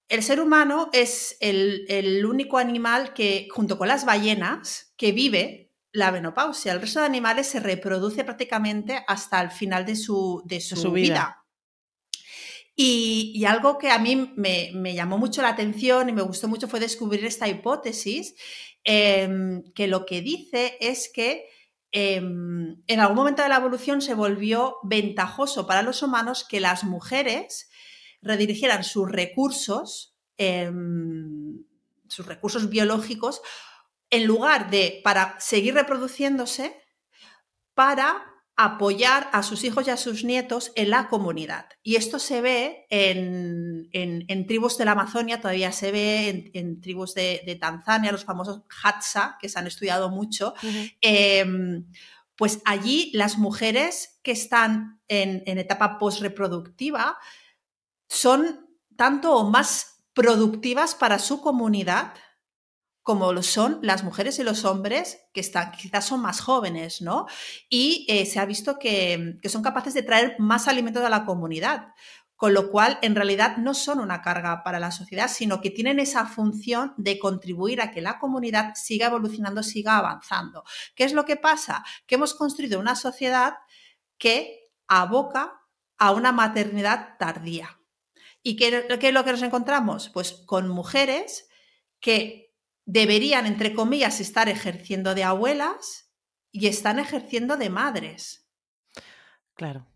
[0.08, 6.10] el ser humano es el, único animal que, junto con las ballenas, que vive la
[6.12, 6.72] menopausia.
[6.72, 11.43] El resto de animales se reproduce prácticamente hasta el final de su, de su, vida.
[12.76, 16.80] Y, algo que a mí me, llamó mucho la atención y me gustó mucho fue
[16.80, 18.34] descubrir esta hipótesis,
[18.82, 21.48] em, que lo que dice es que
[21.96, 26.82] Em, en algún momento de la evolución se volvió ventajoso para los humanos que las
[26.82, 27.70] mujeres
[28.20, 31.62] redirigieran sus recursos, em,
[32.08, 33.42] sus recursos biológicos,
[34.10, 36.76] en lugar de para seguir reproduciéndose,
[37.74, 38.26] para
[38.56, 41.66] apoyar a sus hijos y a sus nietos en la comunidad.
[41.82, 47.58] Y esto se ve en, tribus de la Amazonia, todavía se ve en, tribus de,
[47.60, 50.54] Tanzania, los famosos Hadza, que se han estudiado mucho.
[51.00, 51.86] Em,
[52.36, 57.18] pues allí las mujeres que están en, en etapa postreproductiva
[58.08, 62.14] son tanto o más productivas para su comunidad
[63.04, 67.26] como lo son las mujeres y los hombres que están, quizás son más jóvenes, ¿no?
[67.68, 71.88] Y eh, se ha visto que, son capaces de traer más alimentos a la comunidad,
[72.34, 76.00] con lo cual en realidad no son una carga para la sociedad, sino que tienen
[76.00, 80.64] esa función de contribuir a que la comunidad siga evolucionando, siga avanzando.
[80.94, 81.84] ¿Qué es lo que pasa?
[82.06, 83.56] Que hemos construido una sociedad
[84.16, 85.60] que aboca
[85.98, 87.78] a una maternidad tardía.
[88.42, 90.08] ¿Y qué, qué es lo que nos encontramos?
[90.08, 91.48] Pues con mujeres
[92.00, 92.43] que
[92.86, 96.12] deberían, entre comillas, estar ejerciendo de abuelas
[96.50, 98.48] y están ejerciendo de madres.
[99.54, 99.86] Claro.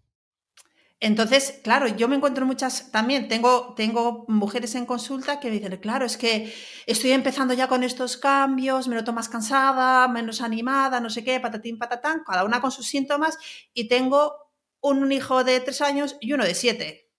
[1.01, 5.77] Entonces, claro, yo me encuentro muchas, también tengo, tengo mujeres en consulta que me dicen,
[5.77, 6.53] claro, es que
[6.87, 11.39] estoy empezando ya con estos cambios, me noto más cansada, menos animada, no sé qué,
[11.39, 13.39] patatín, patatán, cada una con sus síntomas,
[13.73, 14.35] y tengo
[14.81, 17.13] un hijo de tres años y uno de siete.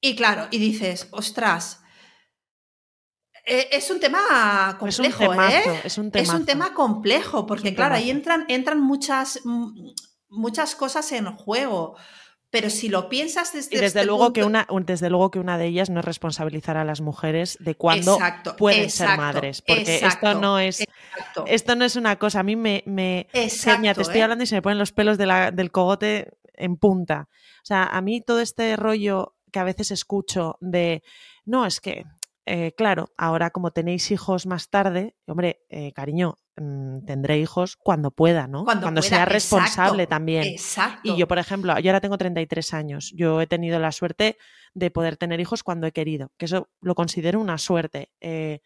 [0.00, 1.81] Y claro, y dices, ostras,
[3.44, 5.62] es un tema complejo, ¿eh?
[5.84, 9.40] Es un, es un tema complejo, porque claro, ahí entran, entran muchas,
[10.28, 11.96] muchas cosas en juego.
[12.50, 15.38] Pero si lo piensas desde y desde este luego punto- que una desde luego que
[15.38, 19.62] una de ellas no es responsabilizar a las mujeres de cuándo Exacto, pueden ser madres
[19.62, 20.84] porque esto no es
[21.46, 24.22] esto no es una cosa a mí me, me te estoy ¿eh?
[24.22, 27.30] hablando y se me ponen los pelos de la- del cogote en punta
[27.62, 31.02] o sea a mí todo este rollo que a veces escucho de
[31.46, 32.04] no es que
[32.46, 38.10] eh, claro ahora como tenéis hijos más tarde hombre eh, cariño mm, tendré hijos cuando
[38.10, 41.00] pueda no Cuando pueda, sea responsable exacto, también Exacto.
[41.04, 43.12] y yo, por ejemplo, yo ahora tengo 33 años.
[43.14, 44.36] Yo he tenido la suerte
[44.74, 48.10] de poder tener hijos cuando he querido, que eso lo considero una suerte.
[48.20, 48.60] Eh,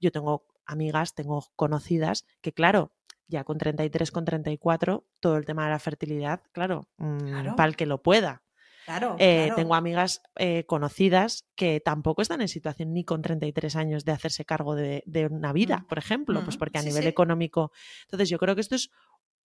[0.00, 2.92] yo tengo amigas, tengo conocidas que, claro,
[3.26, 7.56] ya con 33, con 34, todo el tema de la fertilidad, claro, mm, Claro.
[7.56, 8.42] para el que lo pueda.
[8.88, 9.54] Claro, Eh, claro.
[9.56, 14.46] Tengo amigas eh, conocidas que tampoco están en situación ni con 33 años de hacerse
[14.46, 15.86] cargo de, de una vida, Mm.
[15.88, 17.08] por ejemplo, pues Mm, porque a sí, nivel sí.
[17.10, 17.70] económico.
[18.04, 18.88] Entonces, yo creo que esto es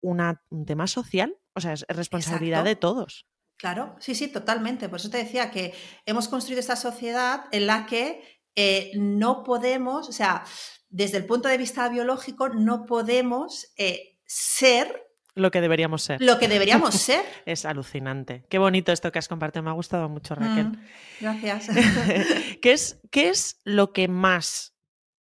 [0.01, 3.27] una- un tema social, o sea, es responsabilidad de todos.
[3.57, 4.87] Claro, sí, sí, totalmente.
[4.87, 5.73] Por eso te decía que
[6.05, 8.23] hemos construido esta sociedad en la que
[8.55, 10.45] eh, no podemos, o sea,
[10.87, 13.73] desde el punto de vista biológico, no podemos
[14.25, 15.03] ser
[15.35, 16.21] Lo que deberíamos ser.
[16.21, 17.21] lo que deberíamos ser.
[17.45, 18.43] Es alucinante.
[18.49, 19.63] Qué bonito esto que has compartido.
[19.63, 20.67] Me ha gustado mucho, Raquel.
[20.67, 20.77] Mm,
[21.21, 21.69] gracias.
[22.61, 24.73] ¿Qué, es, ¿Qué es lo que más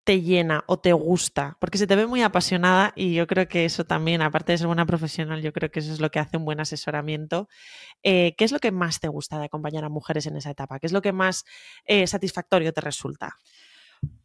[0.03, 1.57] te llena o te gusta?
[1.59, 4.68] Porque se te ve muy apasionada y yo creo que eso también, aparte de ser
[4.68, 7.47] buena profesional, yo creo que eso es lo que hace un buen asesoramiento.
[8.03, 10.80] Eh, ¿Qué es lo que más te gusta de acompañar a mujeres en esa etapa?
[10.80, 11.45] ¿Qué es lo que más
[11.86, 13.38] eh, satisfactorio te resulta?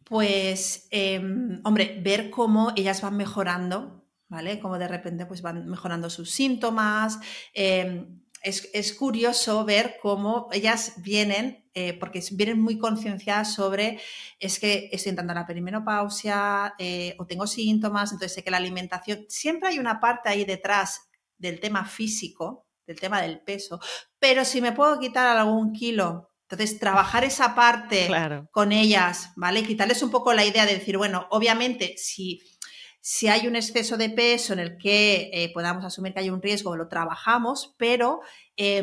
[0.05, 4.59] Pues, em, hombre, ver cómo ellas van mejorando, ¿vale?
[4.61, 7.19] Cómo de repente pues van mejorando sus síntomas.
[7.55, 13.99] em, es, es curioso ver cómo ellas vienen, eh, porque vienen muy concienciadas sobre,
[14.39, 18.59] es que estoy entrando en la perimenopausia eh, o tengo síntomas, entonces sé que la
[18.59, 21.09] alimentación, siempre hay una parte ahí detrás
[21.39, 23.81] del tema físico, del tema del peso,
[24.21, 28.49] pero si me puedo quitar algún kilo, entonces trabajar esa parte Claro.
[28.53, 29.65] con ellas, ¿vale?
[29.65, 32.41] Quitarles un poco la idea de decir, bueno, obviamente, si,
[33.09, 36.43] si hay un exceso de peso en el que eh, podamos asumir que hay un
[36.43, 38.21] riesgo, lo trabajamos, pero
[38.57, 38.83] eh,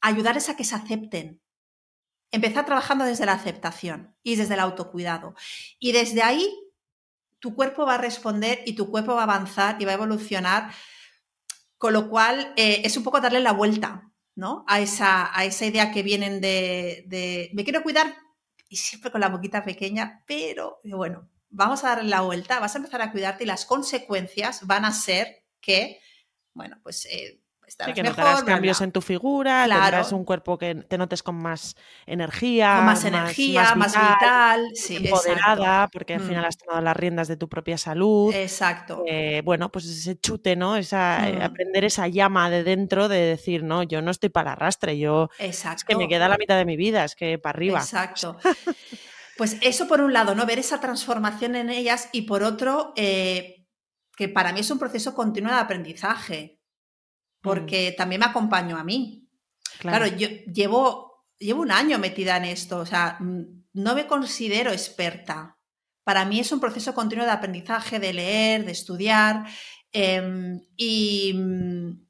[0.00, 1.40] ayudarles a que se acepten.
[2.32, 5.36] Empezar trabajando desde la aceptación y desde el autocuidado.
[5.78, 6.52] Y desde ahí,
[7.38, 10.72] tu cuerpo va a responder y tu cuerpo va a avanzar y va a evolucionar,
[11.78, 14.64] con lo cual eh, es un poco darle la vuelta, ¿no?
[14.66, 18.16] A esa, a esa idea que vienen de, de, me quiero cuidar
[18.68, 22.78] y siempre con la boquita pequeña, pero bueno, vamos a darle la vuelta, vas a
[22.78, 26.00] empezar a cuidarte y las consecuencias van a ser que,
[26.52, 28.84] bueno, pues eh, estarás Sí, que mejor, notarás bla, cambios bla.
[28.84, 29.82] en tu figura, Claro.
[29.84, 31.76] tendrás un cuerpo que te notes con más
[32.06, 36.26] energía, con más energía, más, vital, sí, empoderada, porque al Mm.
[36.26, 38.34] final has tomado las riendas de tu propia salud.
[38.34, 39.02] Exacto.
[39.06, 40.76] Eh, bueno, pues ese chute, ¿no?
[40.76, 41.42] Esa, eh, Mm.
[41.42, 45.78] aprender esa llama de dentro de decir, no, yo no estoy para arrastre, yo Exacto.
[45.78, 47.78] es que me queda la mitad de mi vida, es que para arriba.
[47.80, 48.36] Exacto.
[49.36, 50.46] Pues eso por un lado, ¿no?
[50.46, 53.66] Ver esa transformación en ellas y por otro, eh,
[54.16, 56.60] que para mí es un proceso continuo de aprendizaje,
[57.42, 59.28] porque también me acompaño a mí.
[59.78, 63.42] Claro, yo llevo, llevo un año metida en esto, o sea, mm,
[63.74, 65.58] no me considero experta.
[66.04, 69.44] Para mí es un proceso continuo de aprendizaje, de leer, de estudiar.
[69.96, 72.03] em, y, mm,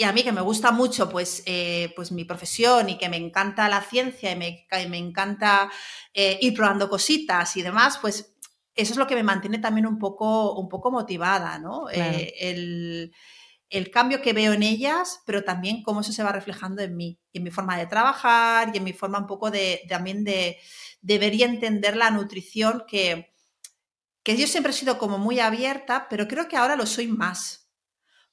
[0.00, 3.18] y a mí que me gusta mucho pues, eh, pues mi profesión y que me
[3.18, 5.70] encanta la ciencia y me, y me encanta
[6.14, 8.34] eh, ir probando cositas y demás, pues
[8.74, 11.84] eso es lo que me mantiene también un poco, un poco motivada, ¿no?
[11.92, 12.16] Claro.
[12.16, 13.14] Eh, el,
[13.68, 17.20] el cambio que veo en ellas, pero también cómo eso se va reflejando en mí
[17.30, 20.56] y en mi forma de trabajar y en mi forma un poco de, también de,
[21.02, 23.34] de ver y entender la nutrición que,
[24.22, 27.59] que yo siempre he sido como muy abierta, pero creo que ahora lo soy más.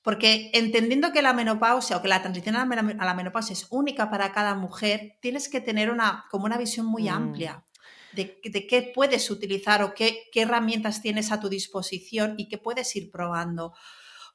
[0.08, 4.32] Porque entendiendo que la menopausia o que la transición a la, menopausia es única para
[4.32, 7.14] cada mujer, tienes que tener una, como una visión muy Mm.
[7.14, 7.66] amplia
[8.14, 12.58] de, de qué puedes utilizar o qué, qué herramientas tienes a tu disposición y qué
[12.58, 13.74] puedes ir probando.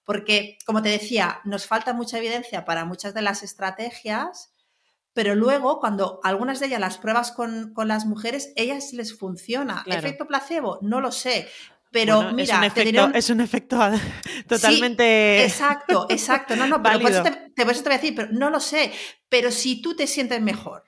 [0.05, 4.53] Porque, como te decía, nos falta mucha evidencia para muchas de las estrategias,
[5.15, 9.81] pero luego cuando algunas de ellas las pruebas con, con las mujeres, ellas les funciona.
[9.85, 10.01] Claro.
[10.01, 10.81] ¿Efecto placebo?
[10.83, 11.49] No lo sé.
[11.93, 13.79] Pero Bueno, mira, es un efecto, un- es un efecto
[14.49, 15.45] totalmente...
[15.45, 16.57] Exacto, exacto.
[16.57, 18.51] No, no, pero por eso, te, te- por eso te voy a decir, pero no
[18.51, 18.91] lo sé.
[19.29, 20.85] Pero si tú te sientes mejor,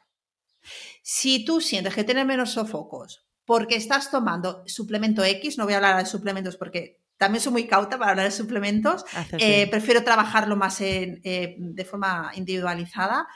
[1.03, 5.77] si tú sientes que tienes menos sofocos, porque estás tomando suplemento X, no voy a
[5.77, 9.05] hablar de suplementos porque también soy muy cauta para hablar de suplementos,
[9.39, 13.27] eh, prefiero trabajarlo más en, eh, de forma individualizada.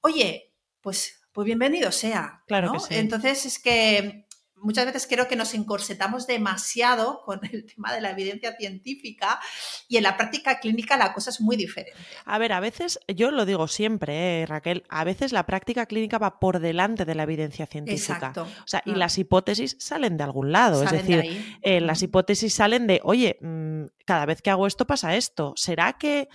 [0.00, 2.42] Oye, pues, pues bienvenido sea.
[2.46, 2.72] Claro ¿no?
[2.72, 2.94] que sí.
[2.94, 4.26] Entonces es que
[4.62, 9.40] muchas veces creo que nos encorsetamos demasiado con el tema de la evidencia científica
[9.88, 11.98] y en la práctica clínica la cosa es muy diferente.
[12.24, 16.18] A ver, a veces, yo lo digo siempre, eh, Raquel, a veces la práctica clínica
[16.18, 18.14] va por delante de la evidencia científica.
[18.14, 18.42] Exacto.
[18.42, 18.96] O sea, y ah.
[18.96, 20.82] las hipótesis salen de algún lado.
[20.82, 25.16] es decir, eh, las hipótesis salen de, oye, mm, cada vez que hago esto pasa
[25.16, 25.52] esto.
[25.56, 26.28] ¿Será que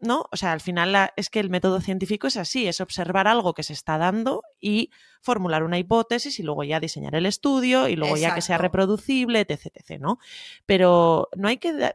[0.00, 0.26] ¿no?
[0.30, 3.62] O sea, al final es que el método científico es así, es observar algo que
[3.62, 4.90] se está dando y
[5.20, 9.40] formular una hipótesis y luego ya diseñar el estudio y luego ya que sea reproducible,
[9.40, 10.18] etc, etc, ¿no?
[10.66, 11.94] Pero no hay que...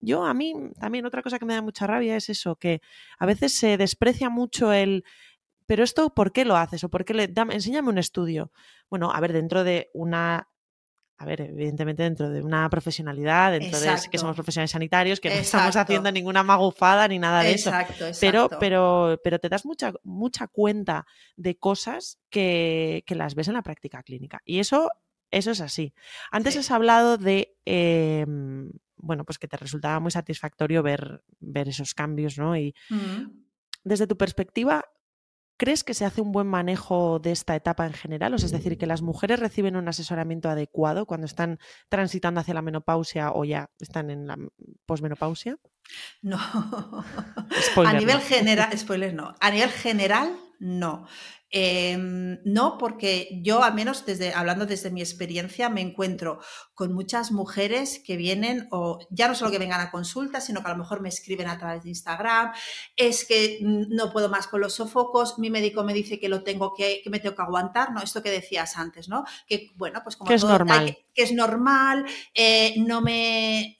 [0.00, 2.80] Yo a mí también otra cosa que me da mucha rabia es eso, que
[3.18, 5.04] a veces se desprecia mucho el...
[5.66, 6.82] Pero esto, ¿por qué lo haces?
[6.84, 7.28] ¿O por qué le...
[7.28, 8.50] Dame, enséñame un estudio.
[8.90, 10.48] Bueno, a ver, dentro de una
[11.22, 15.36] a ver, evidentemente dentro de una profesionalidad, dentro de que somos profesionales sanitarios, que no
[15.36, 17.70] estamos haciendo ninguna magufada ni nada de eso.
[18.20, 21.06] Pero, pero, pero te das mucha, mucha cuenta
[21.36, 24.40] de cosas que, las ves en la práctica clínica.
[24.44, 24.90] Y eso,
[25.30, 25.94] eso es así.
[26.32, 31.94] Antes has hablado de em, bueno, pues que te resultaba muy satisfactorio ver, ver esos
[31.94, 32.56] cambios, ¿no?
[32.56, 32.74] Y
[33.84, 34.84] desde tu perspectiva,
[35.62, 38.34] ¿Crees que se hace un buen manejo de esta etapa en general?
[38.34, 42.52] O sea, es decir, que las mujeres reciben un asesoramiento adecuado cuando están transitando hacia
[42.52, 44.36] la menopausia o ya están en la
[44.86, 45.58] posmenopausia.
[46.20, 46.40] No.
[47.86, 49.36] a nivel general, spoiler no.
[49.38, 51.06] A nivel general, no.
[51.54, 56.40] Em, no, porque yo, al menos desde, hablando desde mi experiencia, me encuentro
[56.74, 60.68] con muchas mujeres que vienen, o ya no solo que vengan a consulta, sino que
[60.68, 62.52] a lo mejor me escriben a través de Instagram,
[62.96, 66.72] es que no puedo más con los sofocos, mi médico me dice que lo tengo
[66.72, 68.00] que, que me tengo que aguantar, ¿no?
[68.02, 69.24] Esto que decías antes, ¿no?
[69.46, 70.96] Que bueno, pues como que es normal.
[71.14, 73.76] que, es normal, eh, no me,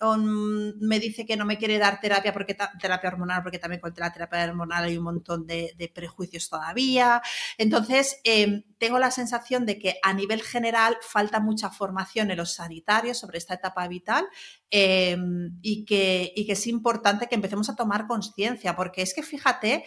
[0.78, 4.12] me dice que no me quiere dar terapia porque terapia hormonal, porque también con la
[4.12, 7.22] terapia hormonal hay un montón de, de prejuicios todavía.
[7.62, 12.54] Entonces, em, tengo la sensación de que a nivel general falta mucha formación en los
[12.54, 14.26] sanitarios sobre esta etapa vital
[14.68, 19.22] em, y, que, y que es importante que empecemos a tomar conciencia, porque es que
[19.22, 19.84] fíjate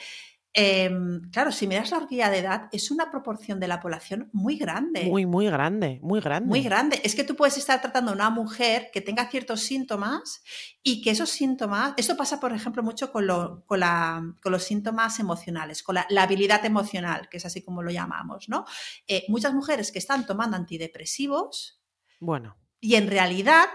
[0.58, 4.56] Em, claro, si miras la horquilla de edad, es una proporción de la población muy
[4.56, 5.04] grande.
[5.04, 6.48] Muy, muy grande, muy grande.
[6.48, 7.02] Muy grande.
[7.04, 10.46] Es que tú puedes estar tratando a una mujer que tenga ciertos síntomas
[10.82, 16.24] y que esos síntomas, esto pasa, por ejemplo, mucho con, los síntomas emocionales, con la,
[16.24, 18.64] habilidad emocional, que es así como lo llamamos, ¿no?
[19.08, 21.82] Eh, muchas mujeres que están tomando antidepresivos.
[22.22, 22.56] Bueno.
[22.80, 23.68] Y en realidad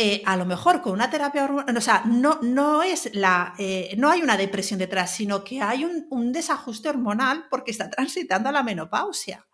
[0.00, 3.96] eh, a lo mejor con una terapia hormonal, o sea, no, no, es la, eh,
[3.98, 8.52] no hay una depresión detrás, sino que hay un, desajuste hormonal porque está transitando a
[8.52, 9.44] la menopausia.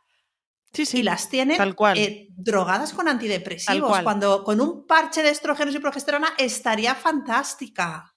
[0.70, 1.58] Sí, sí, y las tienen
[1.94, 8.14] eh, drogadas con antidepresivos, cuando con un parche de estrógenos y progesterona estaría fantástica.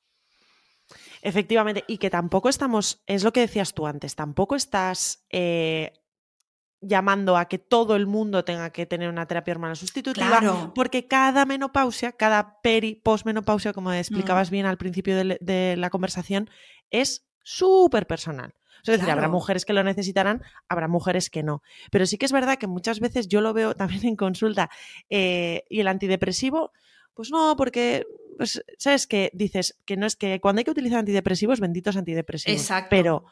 [1.22, 5.24] Efectivamente, y que tampoco estamos, es lo que decías tú antes, tampoco estás
[6.82, 11.46] llamando a que todo el mundo tenga que tener una terapia hormonal sustitutiva, porque cada
[11.46, 14.52] menopausia, cada peri, posmenopausia, como explicabas mm.
[14.52, 16.50] bien al principio de, la conversación,
[16.92, 18.54] es súper personal.
[18.84, 21.62] Es decir, habrá mujeres que lo necesitarán, habrá mujeres que no.
[21.92, 24.70] Pero sí que es verdad que muchas veces yo lo veo también en consulta
[25.10, 26.72] eh, y el antidepresivo,
[27.14, 28.06] pues no, porque
[28.38, 32.62] pues, sabes que dices que no es que cuando hay que utilizar antidepresivos, benditos antidepresivos.
[32.62, 32.90] Exacto.
[32.92, 33.26] Pero,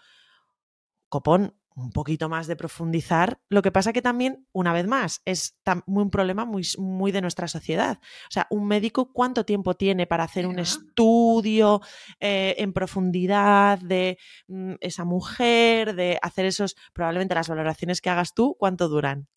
[1.16, 3.40] copón, un poquito más de profundizar.
[3.50, 7.48] Lo que pasa que también, una vez más, es un problema muy, muy de nuestra
[7.48, 8.00] sociedad.
[8.28, 11.82] O sea, un médico, ¿cuánto tiempo tiene para hacer un estudio
[12.20, 14.18] eh, en profundidad de
[14.50, 19.30] mm, esa mujer, de hacer esos, probablemente las valoraciones que hagas tú, ¿cuánto duran?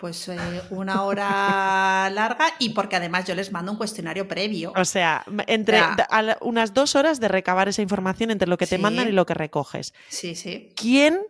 [0.00, 0.38] Pues eh,
[0.70, 4.72] una hora larga y porque además yo les mando un cuestionario previo.
[4.74, 5.80] O sea, entre
[6.40, 9.34] unas dos horas de recabar esa información entre lo que te mandan y lo que
[9.34, 9.92] recoges.
[10.08, 10.72] Sí, sí.
[10.74, 11.20] ¿Quién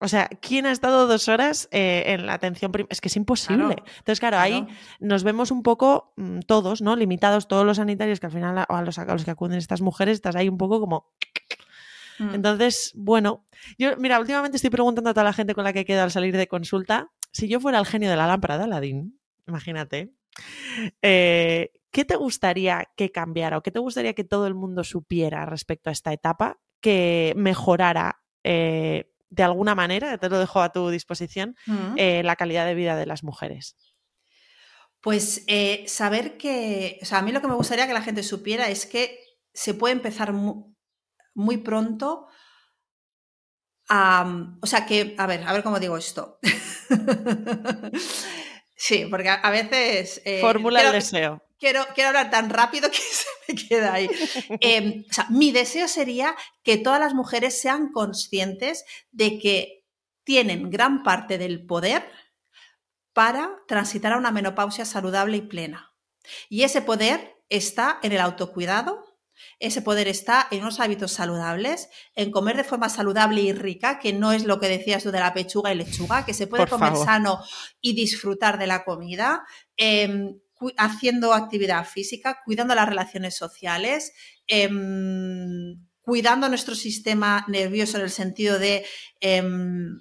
[0.00, 2.92] o sea, ¿quién ha estado dos horas eh, en la atención primaria?
[2.92, 3.76] Es que es imposible.
[3.98, 4.64] Entonces, claro, ahí
[5.00, 6.94] nos vemos un poco mm, todos, ¿no?
[6.94, 10.14] Limitados, todos los sanitarios que al final a los, a los que acuden estas mujeres,
[10.14, 11.10] estás ahí un poco como.
[12.20, 12.34] Mm.
[12.36, 13.44] Entonces, bueno,
[13.76, 16.36] yo, mira, últimamente estoy preguntando a toda la gente con la que queda al salir
[16.36, 20.12] de consulta si yo fuera el genio de la lámpara de Aladdin, imagínate,
[21.02, 25.46] eh, ¿qué te gustaría que cambiara o qué te gustaría que todo el mundo supiera
[25.46, 30.88] respecto a esta etapa que mejorara eh, de alguna manera, te lo dejo a tu
[30.90, 31.94] disposición, mm.
[31.96, 33.76] eh, la calidad de vida de las mujeres?
[35.00, 35.44] Pues
[35.86, 38.84] saber que, o sea, a mí lo que me gustaría que la gente supiera es
[38.84, 39.20] que
[39.52, 40.32] se puede empezar
[41.34, 42.26] muy pronto
[43.90, 46.38] o sea que, a ver, a ver cómo digo esto.
[48.76, 50.20] sí, porque a, veces...
[50.24, 51.42] Eh, Fórmula el deseo.
[51.58, 54.08] Quiero, quiero hablar tan rápido que se me queda ahí.
[54.60, 59.84] Em, o sea, mi deseo sería que todas las mujeres sean conscientes de que
[60.24, 62.08] tienen gran parte del poder
[63.12, 65.92] para transitar a una menopausia saludable y plena.
[66.48, 69.04] Y ese poder está en el autocuidado,
[69.58, 74.12] ese poder está en unos hábitos saludables, en comer de forma saludable y rica, que
[74.12, 76.96] no es lo que decías tú de la pechuga y lechuga, que se puede comer
[76.96, 77.42] sano
[77.80, 79.44] y disfrutar de la comida,
[79.76, 80.38] em,
[80.76, 84.12] haciendo actividad física, cuidando las relaciones sociales,
[84.46, 88.84] em, cuidando nuestro sistema nervioso en el sentido de
[89.20, 89.98] em,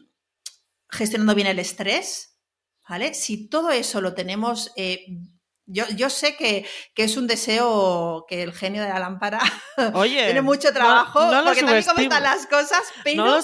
[0.89, 2.37] gestionando bien el estrés,
[2.87, 3.13] ¿vale?
[3.13, 4.71] Si todo eso lo tenemos
[5.67, 6.65] eh, yo, sé que,
[6.95, 9.39] es un deseo que el genio de la lámpara
[10.03, 13.39] tiene mucho trabajo, porque también comentan las cosas, pero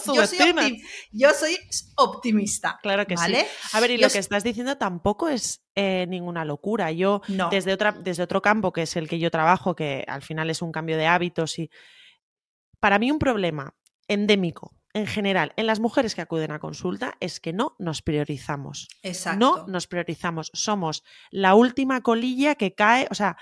[1.12, 1.58] yo, soy
[1.96, 2.80] optimista.
[2.82, 3.36] Claro que sí.
[3.74, 6.92] A ver, y lo que estás diciendo tampoco es eh, ninguna locura.
[6.92, 7.22] Yo,
[7.52, 10.62] desde, otra, desde otro campo, que es el que yo trabajo, que al final es
[10.62, 11.70] un cambio de hábitos, y
[12.80, 13.76] para mí un problema
[14.08, 18.88] endémico en general en las mujeres que acuden a consulta es que no nos priorizamos.
[19.02, 19.40] Exacto.
[19.40, 20.52] No nos priorizamos.
[20.54, 23.38] Somos la última colilla que cae, o sea,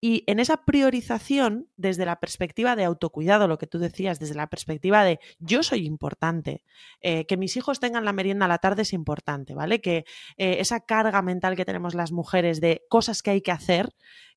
[0.00, 4.48] y en esa priorización, desde la perspectiva de autocuidado, lo que tú decías, desde la
[4.48, 6.62] perspectiva de yo soy importante,
[7.00, 9.80] eh, que mis hijos tengan la merienda a la tarde es importante, ¿vale?
[9.80, 10.04] Que
[10.36, 13.94] eh, esa carga mental que tenemos las mujeres de cosas que hay que hacer,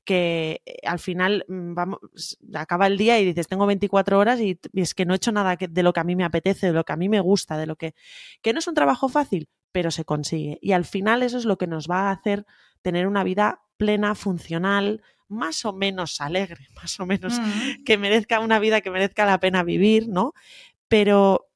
[0.09, 1.99] que eh, al final mm, vamos,
[2.55, 5.55] acaba el día y dices, tengo 24 horas y, es que no he hecho nada
[5.55, 7.67] de lo que a mí me apetece, de lo que a mí me gusta, de
[7.67, 7.93] lo que...
[8.41, 10.57] que no es un trabajo fácil, pero se consigue.
[10.63, 12.47] Y al final eso es lo que nos va a hacer
[12.81, 17.83] tener una vida plena, funcional, más o menos alegre, más o menos mm.
[17.85, 20.33] que merezca una vida que merezca la pena vivir, ¿no?
[20.87, 21.51] Pero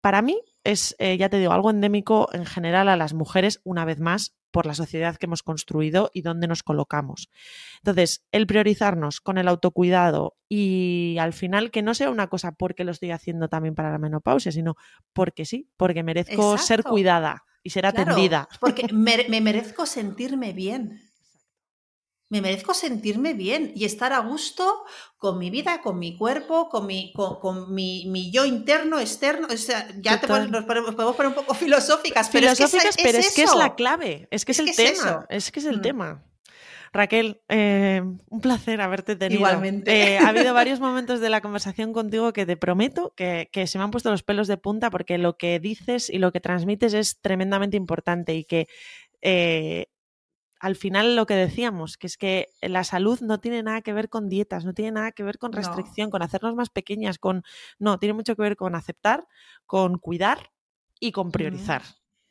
[0.00, 3.84] para mí es, eh, ya te digo, algo endémico en general a las mujeres, una
[3.84, 7.30] vez más, por la sociedad que hemos construido y dónde nos colocamos.
[7.78, 12.84] Entonces, el priorizarnos con el autocuidado y al final que no sea una cosa porque
[12.84, 14.76] lo estoy haciendo también para la menopausia, sino
[15.12, 18.48] porque sí, porque merezco ser cuidada y ser atendida.
[18.60, 21.09] Porque me merezco sentirme bien
[22.30, 24.84] me merezco sentirme bien y estar a gusto
[25.18, 29.48] con mi vida, con mi cuerpo, con mi, con, mi, yo interno, externo.
[29.52, 33.18] O sea, ya te nos podemos, poner un poco filosóficas, pero filosóficas, es que pero
[33.18, 35.82] es, que es la clave, es que es, el tema, es, que es el mm.
[35.82, 36.24] tema.
[36.92, 39.40] Raquel, eh, un placer haberte tenido.
[39.40, 39.90] Igualmente.
[39.92, 43.78] Eh, ha habido varios momentos de la conversación contigo que te prometo que, que, se
[43.78, 46.94] me han puesto los pelos de punta porque lo que dices y lo que transmites
[46.94, 48.68] es tremendamente importante y que
[49.22, 49.86] eh,
[50.60, 54.10] al final lo que decíamos, que es que la salud no tiene nada que ver
[54.10, 57.42] con dietas, no tiene nada que ver con restricción, con hacernos más pequeñas, con
[57.78, 59.26] no, tiene mucho que ver con aceptar,
[59.64, 60.52] con cuidar
[61.00, 61.82] y con priorizar.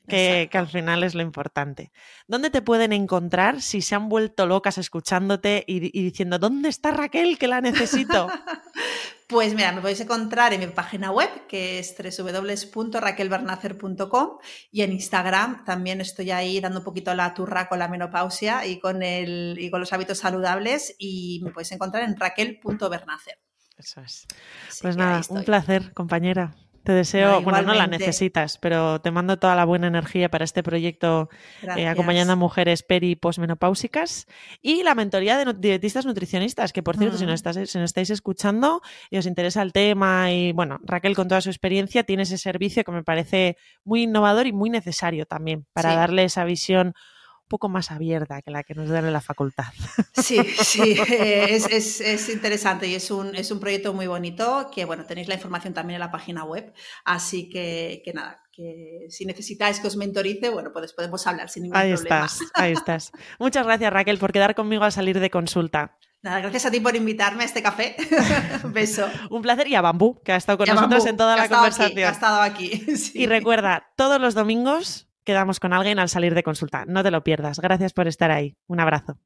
[0.09, 1.91] Que, al final es lo importante.
[2.27, 6.91] ¿Dónde te pueden encontrar si se han vuelto locas escuchándote y, y diciendo, ¿dónde está
[6.91, 8.27] Raquel que la necesito?
[9.29, 14.37] Pues mira, me podéis encontrar en mi página web, que es www.raquelbernacer.com
[14.71, 18.79] y en Instagram también estoy ahí dando un poquito la turra con la menopausia y
[18.79, 23.37] con, el, y con los hábitos saludables y me podéis encontrar en raquel.bernacer.
[23.77, 24.25] Eso es.
[24.81, 26.55] pues nada, un placer, compañera.
[26.89, 30.63] Te deseo, bueno, no la necesitas, pero te mando toda la buena energía para este
[30.63, 31.29] proyecto
[31.77, 34.25] eh, acompañando a mujeres peri y posmenopáusicas
[34.59, 37.65] y la mentoría de dietistas nutricionistas, que por cierto, si, nos mm.
[37.67, 38.81] si nos estáis escuchando
[39.11, 42.83] y os interesa el tema y bueno, Raquel con toda su experiencia tiene ese servicio
[42.83, 46.95] que me parece muy innovador y muy necesario también para darle esa visión
[47.49, 49.73] poco más abierta que la que nos dan en la facultad.
[50.13, 55.05] Sí, sí, eh, es, interesante y es un, es un proyecto muy bonito que, bueno,
[55.05, 56.73] tenéis la información también en la página web,
[57.03, 61.63] así que, que nada, que si necesitáis que os mentorice, bueno, pues podemos hablar sin
[61.63, 62.25] ningún ahí problema.
[62.25, 63.11] Estás, ahí estás.
[63.39, 65.97] Muchas gracias Raquel por quedar conmigo al salir de consulta.
[66.21, 67.95] Nada, gracias a ti por invitarme a este café.
[68.63, 69.07] Un beso.
[69.29, 71.97] Un placer y a Bambú, que ha estado con nosotros en toda la conversación.
[71.99, 72.85] ha estado aquí.
[73.13, 76.85] Y recuerda, todos los domingos quedamos con alguien al salir de consulta.
[76.87, 77.59] No te lo pierdas.
[77.59, 78.57] Gracias por estar ahí.
[78.65, 79.19] Un abrazo.